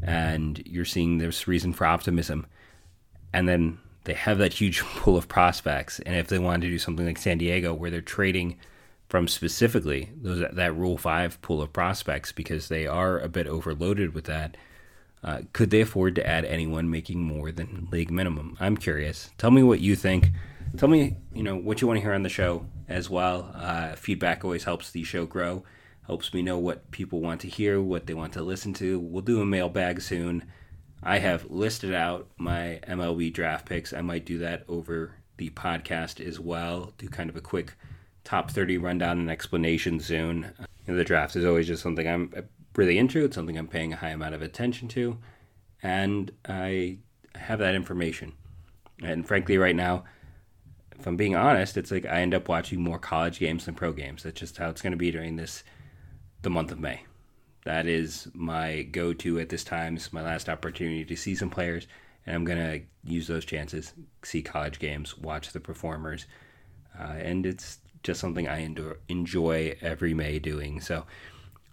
and 0.02 0.62
you're 0.66 0.84
seeing 0.84 1.18
there's 1.18 1.46
reason 1.46 1.72
for 1.72 1.86
optimism, 1.86 2.46
and 3.32 3.48
then 3.48 3.78
they 4.04 4.14
have 4.14 4.38
that 4.38 4.54
huge 4.54 4.80
pool 4.96 5.16
of 5.16 5.28
prospects, 5.28 6.00
and 6.00 6.16
if 6.16 6.28
they 6.28 6.38
want 6.38 6.62
to 6.62 6.68
do 6.68 6.78
something 6.78 7.06
like 7.06 7.18
San 7.18 7.38
Diego, 7.38 7.74
where 7.74 7.90
they're 7.90 8.00
trading 8.00 8.56
from 9.08 9.28
specifically 9.28 10.10
those 10.16 10.42
that 10.52 10.74
Rule 10.74 10.96
Five 10.96 11.40
pool 11.42 11.60
of 11.60 11.72
prospects 11.72 12.32
because 12.32 12.68
they 12.68 12.86
are 12.86 13.18
a 13.18 13.28
bit 13.28 13.46
overloaded 13.46 14.14
with 14.14 14.24
that 14.24 14.56
uh, 15.24 15.42
could 15.52 15.70
they 15.70 15.80
afford 15.80 16.16
to 16.16 16.26
add 16.26 16.44
anyone 16.44 16.90
making 16.90 17.22
more 17.22 17.52
than 17.52 17.88
league 17.92 18.11
minimum? 18.11 18.56
I'm 18.58 18.76
curious. 18.76 19.30
Tell 19.38 19.50
me 19.50 19.62
what 19.62 19.80
you 19.80 19.94
think. 19.94 20.30
Tell 20.76 20.88
me, 20.88 21.16
you 21.32 21.42
know, 21.42 21.56
what 21.56 21.80
you 21.80 21.87
want 21.87 21.98
to 21.98 22.02
hear 22.02 22.14
on 22.14 22.22
the 22.22 22.28
show 22.28 22.66
as 22.88 23.08
well. 23.08 23.52
Uh, 23.54 23.94
feedback 23.94 24.44
always 24.44 24.64
helps 24.64 24.90
the 24.90 25.04
show 25.04 25.26
grow. 25.26 25.64
Helps 26.06 26.35
me 26.35 26.42
know 26.42 26.58
what 26.58 26.90
people 26.90 27.20
want 27.20 27.40
to 27.42 27.48
hear, 27.48 27.80
what 27.80 28.06
they 28.06 28.14
want 28.14 28.32
to 28.32 28.42
listen 28.42 28.74
to. 28.74 28.98
We'll 28.98 29.22
do 29.22 29.40
a 29.40 29.46
mailbag 29.46 30.00
soon. 30.00 30.44
I 31.02 31.18
have 31.18 31.50
listed 31.50 31.94
out 31.94 32.28
my 32.37 32.80
MLB 32.88 33.32
draft 33.32 33.66
picks. 33.66 33.92
I 33.92 34.00
might 34.00 34.24
do 34.24 34.38
that 34.38 34.64
over 34.68 35.14
the 35.37 35.50
podcast 35.50 36.24
as 36.24 36.40
well. 36.40 36.92
Do 36.98 37.08
kind 37.08 37.30
of 37.30 37.37
a 37.37 37.40
quick 37.40 37.74
top 38.24 38.50
30 38.50 38.78
rundown 38.78 39.18
and 39.18 39.30
explanation 39.30 40.00
soon. 40.00 40.52
You 40.87 40.92
know, 40.92 40.96
the 40.96 41.04
draft 41.04 41.37
is 41.37 41.44
always 41.44 41.66
just 41.66 41.82
something 41.82 42.08
I'm 42.08 42.32
really 42.76 42.98
into. 42.98 43.24
It's 43.24 43.35
something 43.35 43.58
I'm 43.58 43.68
paying 43.68 43.92
a 43.92 43.96
high 43.96 44.11
amount 44.11 44.35
of 44.35 44.42
attention 44.42 44.88
to, 44.88 45.18
and 45.82 46.30
I 46.46 46.98
have 47.35 47.58
that 47.58 47.74
information. 47.74 48.32
And 49.02 49.26
frankly, 49.26 49.58
right 49.58 49.76
now, 49.76 50.04
if 50.98 51.06
I'm 51.06 51.16
being 51.16 51.35
honest, 51.35 51.76
it's 51.76 51.90
like 51.90 52.06
I 52.06 52.20
end 52.20 52.35
up 52.35 52.48
watching 52.48 52.80
more 52.80 52.98
college 52.98 53.38
games 53.38 53.64
than 53.64 53.74
pro 53.74 53.92
games. 53.92 54.22
That's 54.22 54.38
just 54.38 54.56
how 54.56 54.68
it's 54.68 54.82
going 54.82 54.92
to 54.92 54.96
be 54.96 55.11
during 55.11 55.37
this 55.37 55.64
the 56.42 56.50
month 56.50 56.70
of 56.70 56.80
May. 56.80 57.04
That 57.64 57.87
is 57.87 58.28
my 58.35 58.82
go-to 58.82 59.38
at 59.38 59.48
this 59.48 59.64
time. 59.64 59.96
It's 59.96 60.12
my 60.12 60.22
last 60.22 60.48
opportunity 60.48 61.04
to 61.04 61.16
see 61.16 61.35
some 61.35 61.50
players 61.50 61.87
and 62.26 62.37
I'm 62.37 62.44
gonna 62.44 62.80
use 63.04 63.26
those 63.26 63.44
chances, 63.44 63.92
see 64.22 64.42
college 64.42 64.78
games, 64.78 65.18
watch 65.18 65.52
the 65.52 65.61
performers, 65.61 66.26
uh, 66.98 67.14
and 67.18 67.44
it's 67.44 67.78
just 68.02 68.20
something 68.20 68.48
I 68.48 68.68
enjoy 69.08 69.76
every 69.80 70.14
May 70.14 70.38
doing. 70.38 70.80
So. 70.80 71.04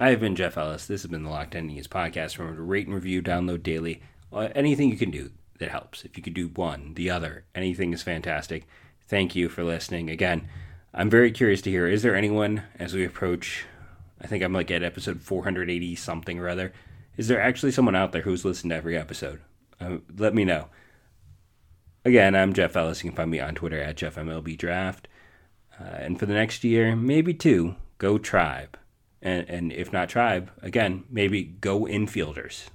I 0.01 0.11
have 0.11 0.21
been 0.21 0.37
Jeff 0.37 0.57
Ellis. 0.57 0.85
This 0.85 1.01
has 1.01 1.11
been 1.11 1.23
the 1.23 1.29
Locked 1.29 1.57
On 1.57 1.63
Indians 1.63 1.89
podcast. 1.89 2.37
Remember 2.37 2.61
to 2.61 2.63
rate 2.63 2.85
and 2.85 2.95
review, 2.95 3.21
download 3.21 3.61
daily. 3.63 4.01
Uh, 4.31 4.47
anything 4.55 4.89
you 4.89 4.95
can 4.95 5.11
do 5.11 5.31
that 5.57 5.71
helps. 5.71 6.05
If 6.05 6.15
you 6.15 6.23
could 6.23 6.33
do 6.33 6.47
one, 6.47 6.93
the 6.93 7.09
other, 7.09 7.43
anything 7.53 7.91
is 7.91 8.01
fantastic. 8.01 8.65
Thank 9.01 9.35
you 9.35 9.49
for 9.49 9.61
listening. 9.61 10.09
Again, 10.09 10.47
I'm 10.93 11.09
very 11.09 11.31
curious 11.31 11.61
to 11.63 11.69
hear 11.69 11.85
is 11.85 12.01
there 12.01 12.15
anyone 12.15 12.63
as 12.79 12.93
we 12.93 13.03
approach, 13.03 13.65
I 14.21 14.27
think 14.27 14.41
I'm 14.41 14.53
like 14.53 14.71
at 14.71 14.83
episode 14.83 15.19
480 15.21 15.95
something 15.97 16.39
or 16.39 16.47
other, 16.47 16.71
is 17.17 17.27
there 17.27 17.41
actually 17.41 17.73
someone 17.73 17.95
out 17.95 18.13
there 18.13 18.21
who's 18.21 18.45
listened 18.45 18.69
to 18.69 18.77
every 18.77 18.97
episode? 18.97 19.41
Uh, 19.81 19.97
let 20.17 20.33
me 20.33 20.45
know. 20.45 20.69
Again, 22.05 22.37
I'm 22.37 22.53
Jeff 22.53 22.77
Ellis. 22.77 23.03
You 23.03 23.09
can 23.09 23.17
find 23.17 23.31
me 23.31 23.41
on 23.41 23.53
Twitter 23.53 23.81
at 23.81 23.97
JeffMLBDraft. 23.97 25.07
Uh, 25.77 25.83
and 25.83 26.17
for 26.17 26.25
the 26.25 26.33
next 26.33 26.63
year, 26.63 26.95
maybe 26.95 27.33
two, 27.33 27.75
go 27.97 28.17
Tribe. 28.17 28.77
And, 29.21 29.49
and 29.49 29.71
if 29.71 29.91
not 29.91 30.09
Tribe, 30.09 30.51
again, 30.61 31.03
maybe 31.09 31.43
go 31.43 31.81
infielders. 31.81 32.69